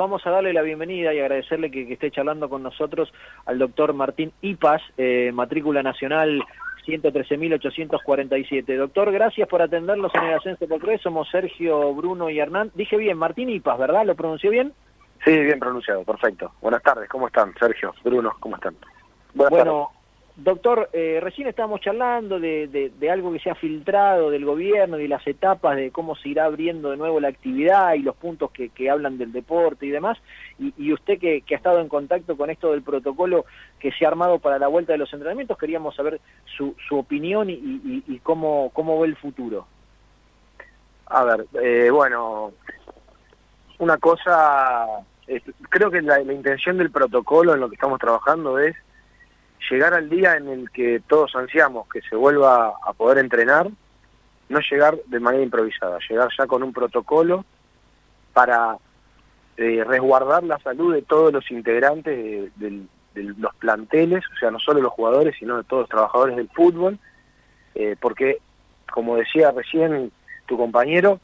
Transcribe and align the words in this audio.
vamos 0.00 0.26
a 0.26 0.30
darle 0.30 0.52
la 0.52 0.62
bienvenida 0.62 1.12
y 1.12 1.20
agradecerle 1.20 1.70
que, 1.70 1.92
esté 1.92 2.10
charlando 2.10 2.48
con 2.48 2.62
nosotros 2.62 3.12
al 3.44 3.58
doctor 3.58 3.92
Martín 3.92 4.32
Ipas, 4.40 4.82
eh, 4.96 5.30
matrícula 5.32 5.82
nacional 5.82 6.42
113.847. 6.86 8.76
Doctor, 8.76 9.12
gracias 9.12 9.46
por 9.46 9.60
atenderlos 9.60 10.10
en 10.14 10.24
el 10.24 10.34
Ascenso 10.34 10.66
por 10.66 11.00
Somos 11.00 11.28
Sergio, 11.30 11.92
Bruno 11.94 12.30
y 12.30 12.40
Hernán. 12.40 12.70
Dije 12.74 12.96
bien, 12.96 13.18
Martín 13.18 13.50
Ipas, 13.50 13.78
¿verdad? 13.78 14.06
¿Lo 14.06 14.14
pronuncié 14.14 14.48
bien? 14.48 14.72
Sí, 15.22 15.38
bien 15.38 15.58
pronunciado, 15.58 16.02
perfecto. 16.02 16.50
Buenas 16.62 16.82
tardes, 16.82 17.06
¿cómo 17.10 17.26
están? 17.26 17.52
Sergio, 17.60 17.92
Bruno, 18.02 18.32
¿cómo 18.40 18.56
están? 18.56 18.74
Buenas 19.34 19.50
bueno, 19.50 19.90
Doctor, 20.36 20.88
eh, 20.92 21.18
recién 21.20 21.48
estábamos 21.48 21.80
charlando 21.80 22.38
de, 22.38 22.90
algo 23.10 23.32
que 23.32 23.40
se 23.40 23.50
ha 23.50 23.54
filtrado 23.54 24.30
del 24.30 24.44
gobierno 24.44 24.98
y 24.98 25.08
las 25.08 25.26
etapas 25.26 25.76
de 25.76 25.90
cómo 25.90 26.16
se 26.16 26.30
irá 26.30 26.44
abriendo 26.46 26.90
de 26.90 26.96
nuevo 26.96 27.20
la 27.20 27.28
actividad 27.28 27.94
y 27.94 27.98
los 27.98 28.16
puntos 28.16 28.50
que, 28.50 28.90
hablan 28.90 29.18
del 29.18 29.32
deporte 29.32 29.86
y 29.86 29.90
demás. 29.90 30.18
Y, 30.58 30.92
usted 30.92 31.18
que, 31.18 31.42
ha 31.50 31.54
estado 31.54 31.80
en 31.80 31.88
contacto 31.88 32.36
con 32.36 32.48
esto 32.48 32.70
del 32.72 32.82
protocolo 32.82 33.44
que 33.78 33.92
se 33.92 34.04
ha 34.04 34.08
armado 34.08 34.38
para 34.38 34.58
la 34.58 34.68
vuelta 34.68 34.92
de 34.92 34.98
los 34.98 35.12
entrenamientos, 35.12 35.58
queríamos 35.58 35.94
saber 35.94 36.20
su, 36.56 36.74
opinión 36.90 37.50
y, 37.50 38.20
cómo, 38.22 38.70
cómo 38.72 38.98
ve 39.00 39.08
el 39.08 39.16
futuro. 39.16 39.66
A 41.06 41.24
ver, 41.24 41.46
eh, 41.60 41.90
bueno, 41.90 42.52
una 43.78 43.98
cosa, 43.98 44.86
creo 45.68 45.90
que 45.90 46.00
la 46.00 46.20
intención 46.22 46.78
del 46.78 46.90
protocolo 46.90 47.52
en 47.52 47.60
lo 47.60 47.68
que 47.68 47.74
estamos 47.74 47.98
trabajando 47.98 48.58
es 48.58 48.76
llegar 49.70 49.94
al 49.94 50.08
día 50.08 50.36
en 50.36 50.48
el 50.48 50.70
que 50.70 51.00
todos 51.06 51.34
ansiamos 51.36 51.88
que 51.88 52.00
se 52.02 52.16
vuelva 52.16 52.74
a 52.84 52.92
poder 52.92 53.18
entrenar, 53.18 53.68
no 54.48 54.58
llegar 54.68 54.98
de 55.06 55.20
manera 55.20 55.44
improvisada, 55.44 55.98
llegar 56.08 56.28
ya 56.36 56.46
con 56.46 56.62
un 56.62 56.72
protocolo 56.72 57.44
para 58.32 58.76
eh, 59.56 59.84
resguardar 59.84 60.42
la 60.42 60.58
salud 60.58 60.94
de 60.94 61.02
todos 61.02 61.32
los 61.32 61.50
integrantes 61.50 62.50
de, 62.56 62.82
los 63.14 63.54
planteles, 63.56 64.24
o 64.34 64.38
sea, 64.38 64.50
no 64.50 64.58
solo 64.58 64.80
los 64.80 64.92
jugadores, 64.92 65.34
sino 65.38 65.56
de 65.56 65.64
todos 65.64 65.82
los 65.82 65.90
trabajadores 65.90 66.36
del 66.36 66.48
fútbol, 66.48 66.98
eh, 67.74 67.96
porque, 68.00 68.38
como 68.90 69.16
decía 69.16 69.50
recién 69.50 70.12
tu 70.46 70.56
compañero, 70.56 71.20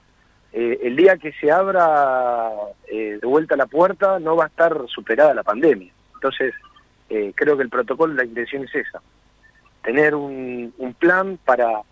eh, 0.53 0.81
el 0.83 0.97
día 0.97 1.17
que 1.17 1.33
se 1.33 1.51
abra 1.51 2.51
de 2.89 3.21
vuelta 3.23 3.57
la 3.57 3.67
puerta 3.67 4.19
no 4.19 4.37
va 4.37 4.45
a 4.45 4.49
estar 4.49 4.77
superada 4.89 5.35
la 5.35 5.43
pandemia. 5.43 5.93
Entonces, 6.15 6.55
eh, 7.09 7.33
creo 7.35 7.57
que 7.57 7.63
el 7.63 7.69
protocolo, 7.69 8.15
la 8.15 8.25
intención 8.25 8.65
es 8.65 8.75
esa, 8.75 9.01
tener 9.83 10.15
un, 10.15 10.73
plan 10.99 11.39
para 11.45 11.83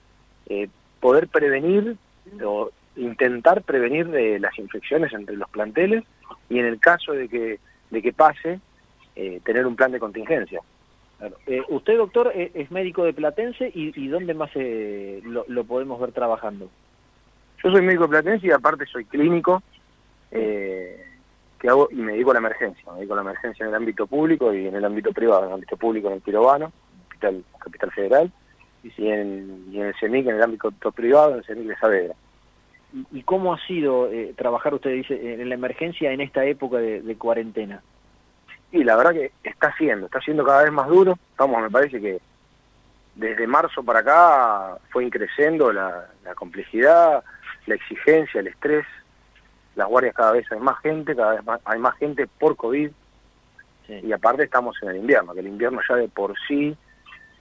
eh, 0.47 0.69
poder 1.01 1.29
prevenir 1.29 1.97
o 2.45 2.71
intentar 2.97 3.63
prevenir 3.63 4.09
de 4.09 4.39
las 4.39 4.59
infecciones 4.59 5.13
entre 5.13 5.37
los 5.37 5.49
planteles 5.51 6.05
y 6.49 6.59
en 6.59 6.67
el 6.67 6.81
caso 6.81 7.13
de 7.13 7.29
que, 7.29 7.61
de 7.91 8.03
que 8.03 8.13
pase, 8.13 8.61
eh, 9.15 9.41
tener 9.45 9.67
un 9.67 9.77
plan 9.77 9.93
de 9.93 10.01
contingencia. 10.01 10.61
usted, 11.69 11.97
doctor, 11.97 12.33
es 12.35 12.71
médico 12.71 13.05
de 13.05 13.13
Platense 13.13 13.71
y, 13.75 14.09
¿dónde 14.09 14.35
más 14.35 14.51
lo, 14.55 15.45
lo, 15.47 15.65
podemos 15.65 16.01
ver 16.01 16.13
trabajando? 16.13 16.69
Yo 17.63 17.71
soy 17.71 17.83
médico 17.83 18.05
de 18.05 18.09
Platense 18.09 18.47
y 18.47 18.51
aparte 18.51 18.87
soy 18.87 19.05
clínico. 19.05 19.63
Eh, 20.31 21.14
hago 21.69 21.89
y 21.91 21.97
me 21.97 22.13
dedico 22.13 22.31
a 22.31 22.35
la 22.35 22.41
emergencia, 22.41 22.85
me 22.93 22.99
dedico 22.99 23.15
a 23.15 23.17
la 23.17 23.23
emergencia 23.23 23.65
en 23.65 23.71
el 23.71 23.75
ámbito 23.75 24.07
público 24.07 24.53
y 24.53 24.67
en 24.67 24.75
el 24.75 24.85
ámbito 24.85 25.13
privado, 25.13 25.43
en 25.43 25.49
el 25.49 25.55
ámbito 25.55 25.77
público 25.77 26.09
en 26.09 26.15
el 26.15 26.21
Pirobano, 26.21 26.73
Capital, 27.09 27.45
Capital 27.59 27.93
Federal, 27.93 28.33
y 28.83 29.09
en, 29.09 29.67
y 29.71 29.81
en 29.81 29.87
el 29.87 29.95
CEMIC 29.99 30.27
en 30.27 30.37
el 30.37 30.43
ámbito 30.43 30.71
privado, 30.93 31.33
en 31.33 31.39
el 31.39 31.45
CEMIC 31.45 31.69
de 31.69 31.77
Saavedra. 31.77 32.15
¿Y 33.13 33.23
cómo 33.23 33.55
ha 33.55 33.67
sido 33.67 34.09
eh, 34.13 34.35
trabajar, 34.37 34.75
usted 34.75 34.91
dice, 34.91 35.35
en 35.35 35.49
la 35.49 35.55
emergencia 35.55 36.13
en 36.13 36.21
esta 36.21 36.45
época 36.45 36.79
de, 36.79 37.17
cuarentena? 37.17 37.83
Y 38.71 38.85
la 38.85 38.97
verdad 38.97 39.13
que 39.13 39.33
está 39.43 39.75
siendo, 39.77 40.07
está 40.07 40.21
siendo 40.21 40.45
cada 40.45 40.63
vez 40.63 40.73
más 40.73 40.89
duro. 40.89 41.19
Estamos, 41.31 41.61
me 41.61 41.71
parece 41.71 42.01
que 42.01 42.21
desde 43.17 43.47
marzo 43.47 43.83
para 43.83 44.01
acá 44.01 44.79
fue 44.91 45.05
increciendo 45.05 45.73
la 45.73 46.07
complejidad, 46.37 47.25
la 47.67 47.75
exigencia, 47.75 48.41
el 48.41 48.49
estrés, 48.49 48.85
las 49.77 49.89
guardias 49.89 50.15
cada 50.15 50.33
vez 50.33 50.51
hay 50.51 50.61
más 50.61 50.81
gente, 50.81 51.15
cada 51.17 51.35
vez 51.35 51.61
hay 51.65 51.79
más 51.79 51.97
gente 51.97 52.27
por 52.27 52.57
COVID, 52.57 52.91
y 53.89 54.13
aparte 54.13 54.45
estamos 54.45 54.77
en 54.83 54.91
el 54.91 54.97
invierno, 54.97 55.35
que 55.35 55.41
el 55.41 55.47
invierno 55.47 55.81
ya 55.87 55.97
de 55.97 56.09
por 56.09 56.35
sí 56.49 56.77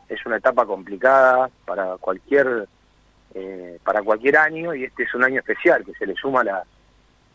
es 0.09 0.25
una 0.25 0.37
etapa 0.37 0.65
complicada 0.65 1.49
para 1.65 1.97
cualquier 1.97 2.67
eh, 3.33 3.79
para 3.83 4.03
cualquier 4.03 4.37
año 4.37 4.75
y 4.75 4.83
este 4.83 5.03
es 5.03 5.13
un 5.15 5.23
año 5.23 5.39
especial 5.39 5.83
que 5.83 5.93
se 5.93 6.05
le 6.05 6.13
suma 6.15 6.43
la, 6.43 6.63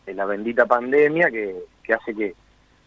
la 0.05 0.25
bendita 0.25 0.65
pandemia 0.65 1.29
que, 1.29 1.57
que 1.83 1.93
hace 1.93 2.15
que 2.15 2.35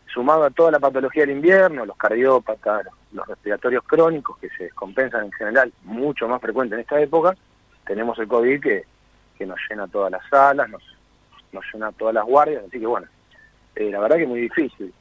sumado 0.07 0.45
a 0.45 0.51
toda 0.51 0.71
la 0.71 0.81
patología 0.81 1.23
del 1.23 1.37
invierno, 1.37 1.87
los 1.87 1.97
cardiópatas, 1.97 2.87
los 3.13 3.27
respiratorios 3.27 3.85
crónicos 3.85 4.39
que 4.39 4.49
se 4.51 4.65
descompensan 4.65 5.25
en 5.25 5.33
general, 5.33 5.73
mucho 5.83 6.29
más 6.29 6.41
frecuente 6.41 6.75
en 6.75 6.83
esta 6.83 7.01
época, 7.01 7.35
tenemos 7.87 8.19
el 8.19 8.29
COVID 8.29 8.61
que, 8.61 8.85
que 9.37 9.47
nos 9.47 9.59
llena 9.69 9.89
todas 9.89 10.13
las 10.13 10.23
salas, 10.29 10.69
nos 10.69 10.83
nos 11.53 11.65
llena 11.73 11.93
todas 11.93 12.15
las 12.15 12.25
guardias, 12.25 12.65
así 12.67 12.81
que 12.81 12.87
bueno, 12.87 13.07
eh, 13.77 13.91
la 13.91 14.01
verdad 14.01 14.17
que 14.17 14.23
es 14.23 14.29
muy 14.29 14.41
difícil. 14.41 14.93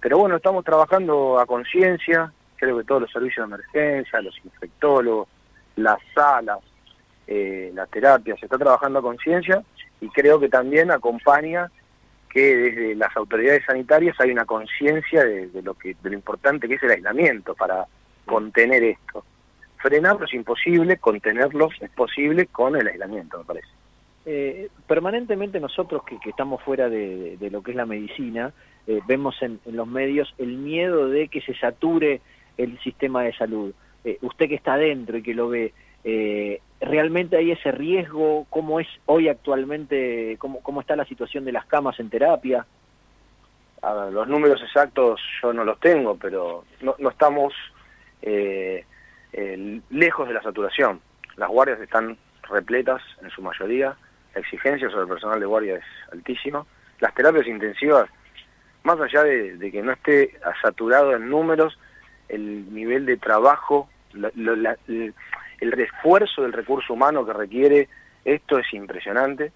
Pero 0.00 0.18
bueno, 0.18 0.36
estamos 0.36 0.64
trabajando 0.64 1.38
a 1.38 1.46
conciencia, 1.46 2.32
creo 2.56 2.78
que 2.78 2.84
todos 2.84 3.02
los 3.02 3.12
servicios 3.12 3.48
de 3.48 3.54
emergencia, 3.54 4.20
los 4.20 4.36
infectólogos, 4.44 5.28
las 5.76 5.98
salas, 6.14 6.58
eh, 7.26 7.70
la 7.74 7.86
terapia, 7.86 8.36
se 8.36 8.46
está 8.46 8.58
trabajando 8.58 8.98
a 8.98 9.02
conciencia 9.02 9.62
y 10.00 10.08
creo 10.08 10.40
que 10.40 10.48
también 10.48 10.90
acompaña 10.90 11.70
que 12.28 12.56
desde 12.56 12.94
las 12.94 13.14
autoridades 13.16 13.64
sanitarias 13.66 14.18
hay 14.18 14.30
una 14.30 14.46
conciencia 14.46 15.22
de, 15.24 15.50
lo 15.62 15.74
que 15.74 15.94
de 16.02 16.10
lo 16.10 16.16
importante 16.16 16.66
que 16.66 16.74
es 16.74 16.82
el 16.82 16.90
aislamiento 16.90 17.54
para 17.54 17.86
contener 18.24 18.82
esto. 18.82 19.24
Frenarlo 19.76 20.24
es 20.24 20.32
imposible, 20.32 20.96
contenerlo 20.96 21.68
es 21.80 21.90
posible 21.90 22.46
con 22.46 22.76
el 22.76 22.88
aislamiento, 22.88 23.38
me 23.38 23.44
parece. 23.44 23.68
Eh, 24.24 24.68
permanentemente 24.86 25.58
nosotros 25.58 26.02
que, 26.04 26.16
estamos 26.28 26.62
fuera 26.62 26.88
de, 26.88 27.36
lo 27.50 27.62
que 27.62 27.72
es 27.72 27.76
la 27.76 27.86
medicina, 27.86 28.52
eh, 28.86 29.00
vemos 29.06 29.40
en, 29.42 29.60
los 29.66 29.86
medios 29.88 30.32
el 30.38 30.56
miedo 30.58 31.08
de 31.08 31.28
que 31.28 31.40
se 31.40 31.54
sature 31.54 32.20
el 32.56 32.78
sistema 32.80 33.22
de 33.24 33.32
salud. 33.34 33.74
Eh, 34.04 34.18
usted 34.22 34.48
que 34.48 34.54
está 34.54 34.74
adentro 34.74 35.16
y 35.16 35.22
que 35.22 35.34
lo 35.34 35.48
ve, 35.48 35.72
¿realmente 36.80 37.36
hay 37.36 37.50
ese 37.50 37.72
riesgo? 37.72 38.46
¿Cómo 38.48 38.78
es 38.78 38.88
hoy 39.06 39.28
actualmente, 39.28 40.36
cómo, 40.38 40.60
cómo 40.60 40.80
está 40.80 40.94
la 40.94 41.04
situación 41.04 41.44
de 41.44 41.52
las 41.52 41.66
camas 41.66 41.98
en 42.00 42.10
terapia? 42.10 42.66
los 44.12 44.28
números 44.28 44.62
exactos 44.62 45.20
yo 45.42 45.52
no 45.52 45.64
los 45.64 45.80
tengo, 45.80 46.16
pero 46.16 46.64
no, 46.82 46.94
no 47.00 47.08
estamos 47.08 47.52
lejos 49.90 50.28
de 50.28 50.34
la 50.34 50.42
saturación. 50.42 51.00
Las 51.36 51.48
guardias 51.48 51.80
están 51.80 52.16
repletas 52.48 53.02
en 53.22 53.30
su 53.30 53.42
mayoría, 53.42 53.96
la 54.34 54.40
exigencia 54.40 54.88
sobre 54.90 55.02
el 55.02 55.08
personal 55.08 55.40
de 55.40 55.46
guardia 55.46 55.76
es 55.76 55.84
altísima. 56.12 56.64
Las 57.00 57.14
terapias 57.14 57.46
intensivas, 57.46 58.08
más 58.84 59.00
allá 59.00 59.22
de, 59.24 59.70
que 59.70 59.82
no 59.82 59.92
esté 59.92 60.38
saturado 60.60 61.14
en 61.14 61.28
números, 61.28 61.78
el 62.28 62.72
nivel 62.72 63.06
de 63.06 63.16
trabajo, 63.16 63.88
el, 64.14 65.72
refuerzo 65.72 66.42
del 66.42 66.52
recurso 66.52 66.94
humano 66.94 67.24
que 67.24 67.32
requiere 67.32 67.88
esto 68.24 68.58
es 68.58 68.72
impresionante. 68.72 69.52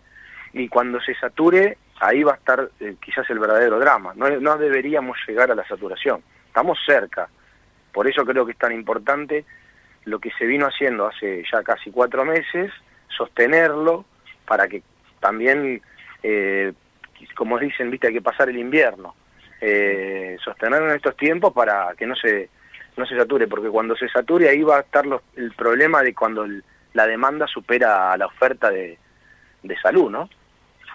Y 0.53 0.69
cuando 0.69 1.01
se 1.01 1.15
sature, 1.15 1.79
ahí 2.01 2.23
va 2.23 2.33
a 2.33 2.37
estar 2.37 2.71
eh, 2.81 2.97
quizás 3.05 3.29
el 3.31 3.39
verdadero 3.39 3.79
drama. 3.79 4.13
No 4.15 4.59
deberíamos 4.59 5.19
llegar 5.27 5.51
a 5.51 5.55
la 5.55 5.67
saturación. 5.67 6.23
Estamos 6.47 6.79
cerca. 6.87 7.29
Por 7.93 8.07
eso 8.09 8.25
creo 8.25 8.45
que 8.45 8.53
es 8.53 8.59
tan 8.59 8.73
importante 8.73 9.45
lo 10.07 10.19
que 10.19 10.31
se 10.39 10.47
vino 10.47 10.67
haciendo 10.67 11.07
hace 11.07 11.43
ya 11.53 11.63
casi 11.63 11.91
cuatro 11.91 12.25
meses, 12.25 12.73
sostenerlo, 13.09 14.05
para 14.47 14.69
que 14.69 14.83
también, 15.21 15.81
eh, 16.23 16.73
como 17.35 17.59
dicen, 17.59 17.91
viste, 17.91 18.09
hay 18.09 18.15
que 18.15 18.23
pasar 18.23 18.49
el 18.49 18.59
invierno, 18.59 19.15
eh, 19.61 20.37
sostenerlo 20.45 20.91
en 20.91 20.97
estos 20.97 21.17
tiempos 21.17 21.53
para 21.53 21.95
que 21.97 22.07
no 22.07 22.15
se 22.15 22.49
no 22.97 23.05
se 23.05 23.17
sature, 23.17 23.47
porque 23.47 23.69
cuando 23.69 23.95
se 23.95 24.09
sature 24.09 24.49
ahí 24.49 24.63
va 24.63 24.79
a 24.79 24.81
estar 24.81 25.05
el 25.37 25.53
problema 25.53 26.03
de 26.03 26.15
cuando 26.15 26.47
la 26.95 27.07
demanda 27.07 27.47
supera 27.47 28.11
a 28.11 28.17
la 28.17 28.25
oferta 28.25 28.71
de, 28.71 28.99
de 29.63 29.77
salud, 29.81 30.11
¿no? 30.11 30.31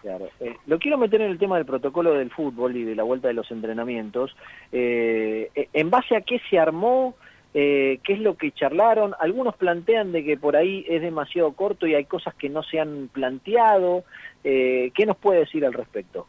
Claro. 0.02 0.30
Eh, 0.40 0.58
lo 0.66 0.80
quiero 0.80 0.98
meter 0.98 1.22
en 1.22 1.30
el 1.30 1.38
tema 1.38 1.58
del 1.58 1.68
protocolo 1.68 2.14
del 2.14 2.32
fútbol 2.32 2.76
y 2.76 2.84
de 2.84 2.96
la 2.96 3.04
vuelta 3.04 3.28
de 3.28 3.36
los 3.36 3.52
entrenamientos. 3.52 4.36
Eh, 4.72 5.52
¿En 5.74 5.92
base 5.92 6.16
a 6.16 6.22
qué 6.22 6.42
se 6.50 6.58
armó? 6.58 7.16
Eh, 7.54 8.00
qué 8.04 8.14
es 8.14 8.20
lo 8.20 8.38
que 8.38 8.52
charlaron. 8.52 9.14
Algunos 9.20 9.56
plantean 9.56 10.12
de 10.12 10.24
que 10.24 10.38
por 10.38 10.56
ahí 10.56 10.86
es 10.88 11.02
demasiado 11.02 11.52
corto 11.54 11.86
y 11.86 11.96
hay 11.96 12.06
cosas 12.06 12.34
que 12.36 12.50
no 12.50 12.64
se 12.64 12.80
han 12.80 13.10
planteado. 13.12 14.04
Eh, 14.44 14.92
¿Qué 14.96 15.06
nos 15.06 15.18
puede 15.18 15.42
decir 15.42 15.66
al 15.66 15.74
respecto? 15.74 16.28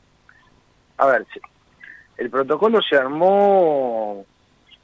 A 0.98 1.06
ver, 1.06 1.26
el 2.16 2.30
protocolo 2.30 2.80
se 2.82 2.96
armó 2.96 4.24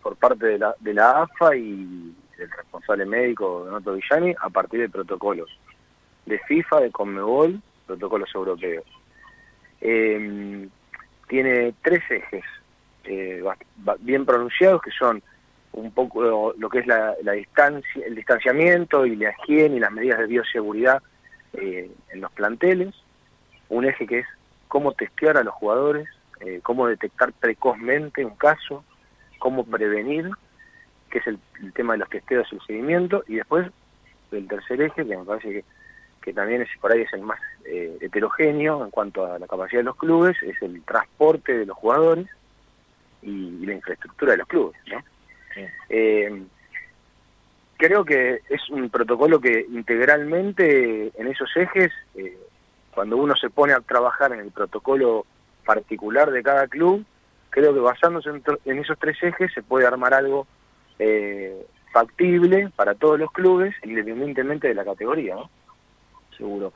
por 0.03 0.17
parte 0.17 0.47
de 0.47 0.59
la, 0.59 0.75
de 0.81 0.95
la 0.95 1.23
AFA 1.23 1.57
y 1.57 2.15
del 2.39 2.51
responsable 2.51 3.05
médico 3.05 3.65
Donato 3.65 3.95
Villani 3.95 4.35
a 4.41 4.49
partir 4.49 4.81
de 4.81 4.89
protocolos 4.89 5.51
de 6.25 6.39
FIFA, 6.41 6.81
de 6.81 6.91
Conmebol, 6.91 7.61
protocolos 7.87 8.33
europeos. 8.35 8.85
Eh, 9.81 10.69
tiene 11.29 11.75
tres 11.83 12.03
ejes 12.11 12.45
eh, 13.05 13.43
bien 14.01 14.25
pronunciados 14.25 14.83
que 14.83 14.91
son 14.91 15.23
un 15.79 15.93
poco 15.93 16.55
lo, 16.57 16.69
que 16.69 16.81
es 16.81 16.87
la, 16.87 17.15
distancia, 17.33 18.05
el 18.05 18.15
distanciamiento 18.15 19.07
y 19.07 19.17
la 19.17 19.31
higiene 19.31 19.77
y 19.77 19.81
las 19.81 19.93
medidas 19.93 20.19
de 20.19 20.27
bioseguridad 20.27 21.03
eh, 21.55 21.91
en 22.11 22.21
los 22.21 22.31
planteles, 22.33 22.95
un 23.69 23.85
eje 23.85 24.07
que 24.07 24.19
es 24.21 24.27
cómo 24.67 24.93
testear 24.93 25.37
a 25.37 25.45
los 25.45 25.55
jugadores, 25.55 26.09
eh, 26.41 26.61
cómo 26.63 26.87
detectar 26.87 27.33
precozmente 27.33 28.25
un 28.25 28.37
caso, 28.37 28.85
cómo 29.39 29.65
prevenir, 29.65 30.31
que 31.11 31.19
es 31.19 31.27
el, 31.27 31.39
tema 31.75 31.95
de 31.95 32.01
los 32.01 32.11
testeos 32.11 32.47
y 32.53 32.57
el 32.57 32.63
seguimiento, 32.63 33.25
y 33.27 33.37
después 33.37 33.69
el 34.33 34.47
tercer 34.47 34.83
eje, 34.83 35.07
que 35.07 35.17
me 35.17 35.25
parece 35.25 35.49
que, 35.49 35.65
que 36.23 36.33
también 36.33 36.63
es 36.63 36.69
por 36.81 36.93
ahí 36.93 37.03
es 37.03 37.13
el 37.13 37.23
más 37.23 37.41
eh, 37.65 37.97
heterogéneo 38.01 38.85
en 38.85 38.91
cuanto 38.91 39.25
a 39.25 39.39
la 39.39 39.47
capacidad 39.47 39.81
de 39.81 39.85
los 39.85 39.97
clubes, 39.97 40.37
es 40.43 40.61
el 40.63 40.83
transporte 40.83 41.57
de 41.57 41.67
los 41.67 41.77
jugadores 41.77 42.27
y, 43.23 43.65
la 43.67 43.75
infraestructura 43.75 44.33
de 44.33 44.39
los 44.39 44.49
clubes. 44.49 44.79
¿no? 44.87 45.03
Eh, 45.89 46.43
creo 47.77 48.05
que 48.05 48.41
es 48.49 48.69
un 48.71 48.91
protocolo 48.91 49.41
que 49.41 49.67
integralmente 49.71 51.13
en 51.17 51.27
esos 51.29 51.57
ejes, 51.57 51.93
eh, 52.15 52.37
cuando 52.95 53.17
uno 53.17 53.37
se 53.37 53.51
pone 53.51 53.73
a 53.73 53.81
trabajar 53.81 54.33
en 54.33 54.41
el 54.41 54.51
protocolo 54.51 55.25
particular 55.65 56.31
de 56.31 56.43
cada 56.43 56.67
club, 56.67 57.05
creo 57.51 57.73
que 57.73 57.81
basándose 57.81 58.31
en, 58.65 58.79
esos 58.79 58.99
tres 58.99 59.17
ejes 59.23 59.53
se 59.53 59.63
puede 59.63 59.87
armar 59.87 60.13
algo 60.13 60.47
eh, 60.99 61.65
factible 61.93 62.71
para 62.75 62.95
todos 62.95 63.19
los 63.19 63.31
clubes, 63.33 63.75
independientemente 63.85 64.69
de 64.69 64.75
la 64.75 64.85
categoría. 64.85 65.37
¿no? 65.37 65.51
Seguro. 66.37 66.73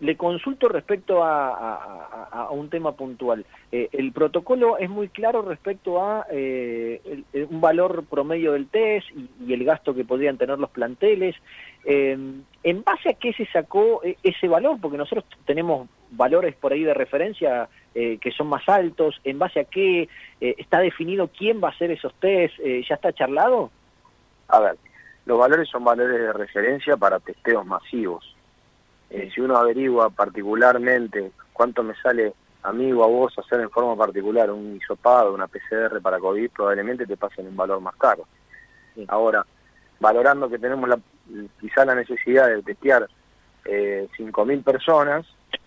Le 0.00 0.16
consulto 0.16 0.68
respecto 0.68 1.22
a, 1.22 2.48
un 2.50 2.68
tema 2.68 2.92
puntual. 2.92 3.46
Eh, 3.70 3.88
el 3.92 4.12
protocolo 4.12 4.76
es 4.76 4.90
muy 4.90 5.08
claro 5.08 5.42
respecto 5.42 6.02
a 6.02 6.26
eh, 6.30 7.22
un 7.48 7.60
valor 7.60 8.04
promedio 8.04 8.52
del 8.52 8.66
test 8.68 9.06
y, 9.40 9.52
el 9.52 9.64
gasto 9.64 9.94
que 9.94 10.04
podrían 10.04 10.36
tener 10.36 10.58
los 10.58 10.70
planteles. 10.70 11.36
Eh, 11.84 12.18
¿En 12.64 12.82
base 12.82 13.10
a 13.10 13.14
qué 13.14 13.32
se 13.34 13.46
sacó 13.46 14.02
ese 14.22 14.48
valor? 14.48 14.78
Porque 14.80 14.98
nosotros 14.98 15.24
tenemos 15.46 15.88
valores 16.10 16.56
por 16.56 16.72
ahí 16.72 16.82
de 16.82 16.94
referencia 16.94 17.68
que 17.92 18.32
son 18.36 18.48
más 18.48 18.68
altos. 18.68 19.20
¿En 19.22 19.38
base 19.38 19.60
a 19.60 19.64
qué 19.64 20.08
está 20.40 20.80
definido 20.80 21.28
quién 21.28 21.62
va 21.62 21.68
a 21.68 21.70
hacer 21.70 21.92
esos 21.92 22.12
test? 22.14 22.58
¿Ya 22.58 22.96
está 22.96 23.12
charlado? 23.12 23.70
A 24.48 24.60
ver, 24.60 24.76
los 25.24 25.38
valores 25.38 25.68
son 25.68 25.84
valores 25.84 26.18
de 26.18 26.32
referencia 26.32 26.96
para 26.96 27.20
testeos 27.20 27.64
masivos 27.64 28.34
eh, 29.14 29.30
si 29.32 29.40
uno 29.40 29.56
averigua 29.56 30.10
particularmente 30.10 31.30
cuánto 31.52 31.84
me 31.84 31.94
sale 31.94 32.34
a 32.64 32.72
mí 32.72 32.92
o 32.92 33.04
a 33.04 33.06
vos 33.06 33.38
hacer 33.38 33.60
en 33.60 33.70
forma 33.70 33.96
particular 33.96 34.50
un 34.50 34.76
hisopado, 34.76 35.32
una 35.32 35.46
PCR 35.46 36.00
para 36.02 36.18
COVID, 36.18 36.50
probablemente 36.50 37.06
te 37.06 37.16
pasen 37.16 37.46
un 37.46 37.56
valor 37.56 37.80
más 37.80 37.94
caro. 37.96 38.26
Ahora, 39.08 39.46
valorando 40.00 40.48
que 40.48 40.58
tenemos 40.58 40.88
la, 40.88 40.98
quizá 41.60 41.84
la 41.84 41.94
necesidad 41.94 42.48
de 42.48 42.62
testear 42.62 43.08
eh, 43.64 44.08
5.000 44.18 44.64
personas, 44.64 45.26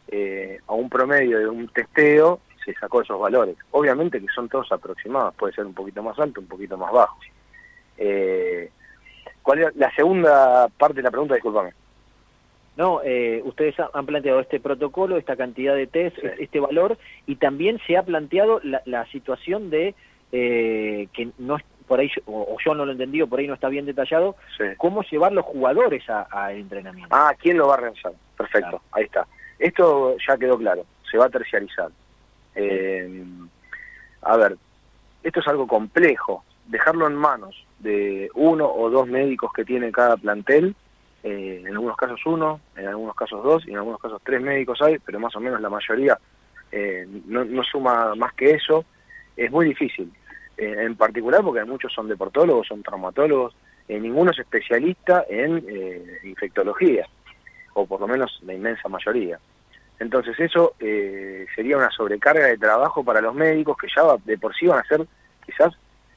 eh, 0.10 0.60
a 0.68 0.74
un 0.74 0.90
promedio 0.90 1.40
de 1.40 1.48
un 1.48 1.68
testeo 1.70 2.40
se 2.66 2.74
sacó 2.74 3.02
esos 3.02 3.20
valores. 3.20 3.56
Obviamente 3.72 4.20
que 4.20 4.28
son 4.34 4.50
todos 4.50 4.72
aproximados, 4.72 5.36
puede 5.36 5.54
ser 5.54 5.66
un 5.66 5.74
poquito 5.74 6.04
más 6.04 6.20
alto, 6.20 6.42
un 6.42 6.48
poquito 6.48 6.78
más 6.78 6.92
bajo. 6.92 7.18
Eh, 7.98 8.70
¿Cuál 9.42 9.60
es 9.60 9.76
la 9.78 9.90
segunda 9.96 10.68
parte 10.68 10.98
de 10.98 11.04
la 11.04 11.12
pregunta? 11.12 11.36
Disculpame. 11.36 11.74
No, 12.78 13.02
eh, 13.04 13.42
ustedes 13.44 13.76
han 13.92 14.06
planteado 14.06 14.40
este 14.40 14.60
protocolo, 14.60 15.18
esta 15.18 15.36
cantidad 15.36 15.74
de 15.74 15.88
test, 15.88 16.16
este 16.38 16.60
valor, 16.60 16.98
y 17.26 17.38
también 17.38 17.80
se 17.88 17.98
ha 17.98 18.04
planteado 18.04 18.62
la, 18.64 19.06
situación 19.08 19.72
de 19.72 19.96
eh, 20.32 21.08
que 21.12 21.30
no 21.40 21.58
por 21.88 22.00
ahí, 22.00 22.12
o, 22.28 22.56
yo 22.64 22.76
no 22.76 22.86
lo 22.86 22.92
he 22.92 22.94
entendido, 22.94 23.26
por 23.26 23.40
ahí 23.40 23.48
no 23.48 23.56
está 23.56 23.70
bien 23.70 23.86
detallado, 23.86 24.36
cómo 24.78 25.02
llevar 25.04 25.32
los 25.32 25.46
jugadores 25.46 26.04
al 26.10 26.58
entrenamiento. 26.58 27.16
Ah, 27.16 27.34
¿quién 27.40 27.58
lo 27.58 27.68
va 27.68 27.76
a 27.76 27.78
realizar? 27.78 28.12
Perfecto, 28.38 28.82
ahí 28.92 29.06
está. 29.06 29.26
Esto 29.58 30.16
ya 30.28 30.38
quedó 30.38 30.58
claro, 30.58 30.86
se 31.10 31.18
va 31.18 31.26
a 31.26 31.30
terciarizar. 31.30 31.90
Eh, 32.54 33.24
a 34.22 34.38
ver, 34.38 34.56
esto 35.24 35.40
es 35.40 35.48
algo 35.48 35.66
complejo, 35.66 36.44
dejarlo 36.68 37.08
en 37.08 37.16
manos 37.16 37.66
de 37.80 38.30
uno 38.36 38.72
o 38.72 38.90
dos 38.92 39.08
médicos 39.08 39.52
que 39.54 39.66
tiene 39.66 39.92
cada 39.92 40.18
plantel 40.18 40.76
eh, 41.30 41.60
en 41.60 41.74
algunos 41.74 41.98
casos 41.98 42.22
uno, 42.26 42.62
en 42.78 42.88
algunos 42.88 43.14
casos 43.14 43.44
dos 43.44 43.68
y 43.68 43.72
en 43.72 43.78
algunos 43.78 44.00
casos 44.00 44.22
tres 44.24 44.42
médicos 44.42 44.82
hay, 44.82 44.98
pero 45.00 45.20
más 45.20 45.36
o 45.36 45.42
menos 45.42 45.60
la 45.60 45.70
mayoría 45.70 46.18
eh, 46.72 47.06
no, 47.26 47.64
suma 47.64 48.16
más 48.16 48.32
que 48.34 48.52
eso. 48.52 48.86
Es 49.36 49.52
muy 49.52 49.66
difícil, 49.66 50.10
eh, 50.56 50.76
en 50.86 50.96
particular 50.96 51.42
porque 51.44 51.66
muchos 51.66 51.92
son 51.92 52.08
deportólogos, 52.08 52.68
son 52.68 52.82
traumatólogos, 52.82 53.54
ninguno 53.90 54.32
es 54.32 54.40
especialista 54.40 55.26
en 55.30 55.62
infectología, 56.24 57.06
o 57.74 57.86
por 57.86 58.00
lo 58.00 58.08
menos 58.08 58.40
la 58.44 58.54
inmensa 58.54 58.88
mayoría. 58.88 59.38
Entonces 60.00 60.40
eso 60.40 60.76
sería 60.80 61.78
una 61.78 61.92
sobrecarga 61.92 62.48
de 62.48 62.58
trabajo 62.58 63.04
para 63.04 63.20
los 63.20 63.36
médicos 63.36 63.78
que 63.78 63.88
ya 63.94 64.04
de 64.24 64.38
por 64.38 64.56
sí 64.56 64.68
van 64.68 64.80
a 64.80 64.88
ser 64.88 65.06
quizás 65.46 65.74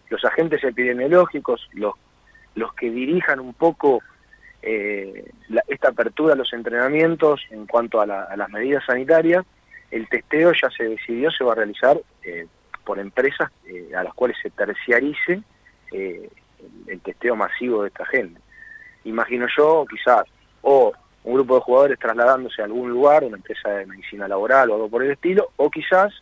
los 0.09 0.25
agentes 0.25 0.63
epidemiológicos, 0.63 1.69
los, 1.73 1.95
los 2.55 2.73
que 2.75 2.91
dirijan 2.91 3.41
un 3.41 3.55
poco 3.55 4.03
eh, 4.63 5.33
esta 5.69 5.89
apertura 5.89 6.35
a 6.35 6.37
los 6.37 6.53
entrenamientos 6.53 7.41
en 7.51 7.67
cuanto 7.67 8.01
a, 8.01 8.07
las 8.07 8.51
medidas 8.51 8.85
sanitarias, 8.85 9.45
el 9.91 10.09
testeo 10.09 10.53
ya 10.53 10.69
se 10.71 10.85
decidió, 10.85 11.31
se 11.31 11.45
va 11.45 11.53
a 11.53 11.57
realizar 11.57 11.99
eh, 12.23 12.47
por 12.85 12.99
empresas 12.99 13.51
eh, 13.67 13.91
a 13.97 14.05
las 14.05 14.15
cuales 14.15 14.37
se 14.43 14.51
terciarice 14.51 15.43
el, 15.93 17.01
testeo 17.03 17.35
masivo 17.35 17.83
de 17.83 17.89
esta 17.89 18.05
gente. 18.05 18.41
Imagino 19.05 19.47
yo, 19.57 19.87
quizás, 19.89 20.25
o 20.61 20.93
un 21.25 21.35
grupo 21.35 21.55
de 21.55 21.61
jugadores 21.63 21.99
trasladándose 21.99 22.61
a 22.61 22.67
algún 22.67 22.91
lugar, 22.91 23.25
una 23.25 23.39
empresa 23.39 23.71
de 23.71 23.87
medicina 23.87 24.29
laboral 24.29 24.71
o 24.71 24.75
algo 24.75 24.89
por 24.91 25.03
el 25.03 25.13
estilo, 25.13 25.51
o 25.57 25.71
quizás, 25.71 26.13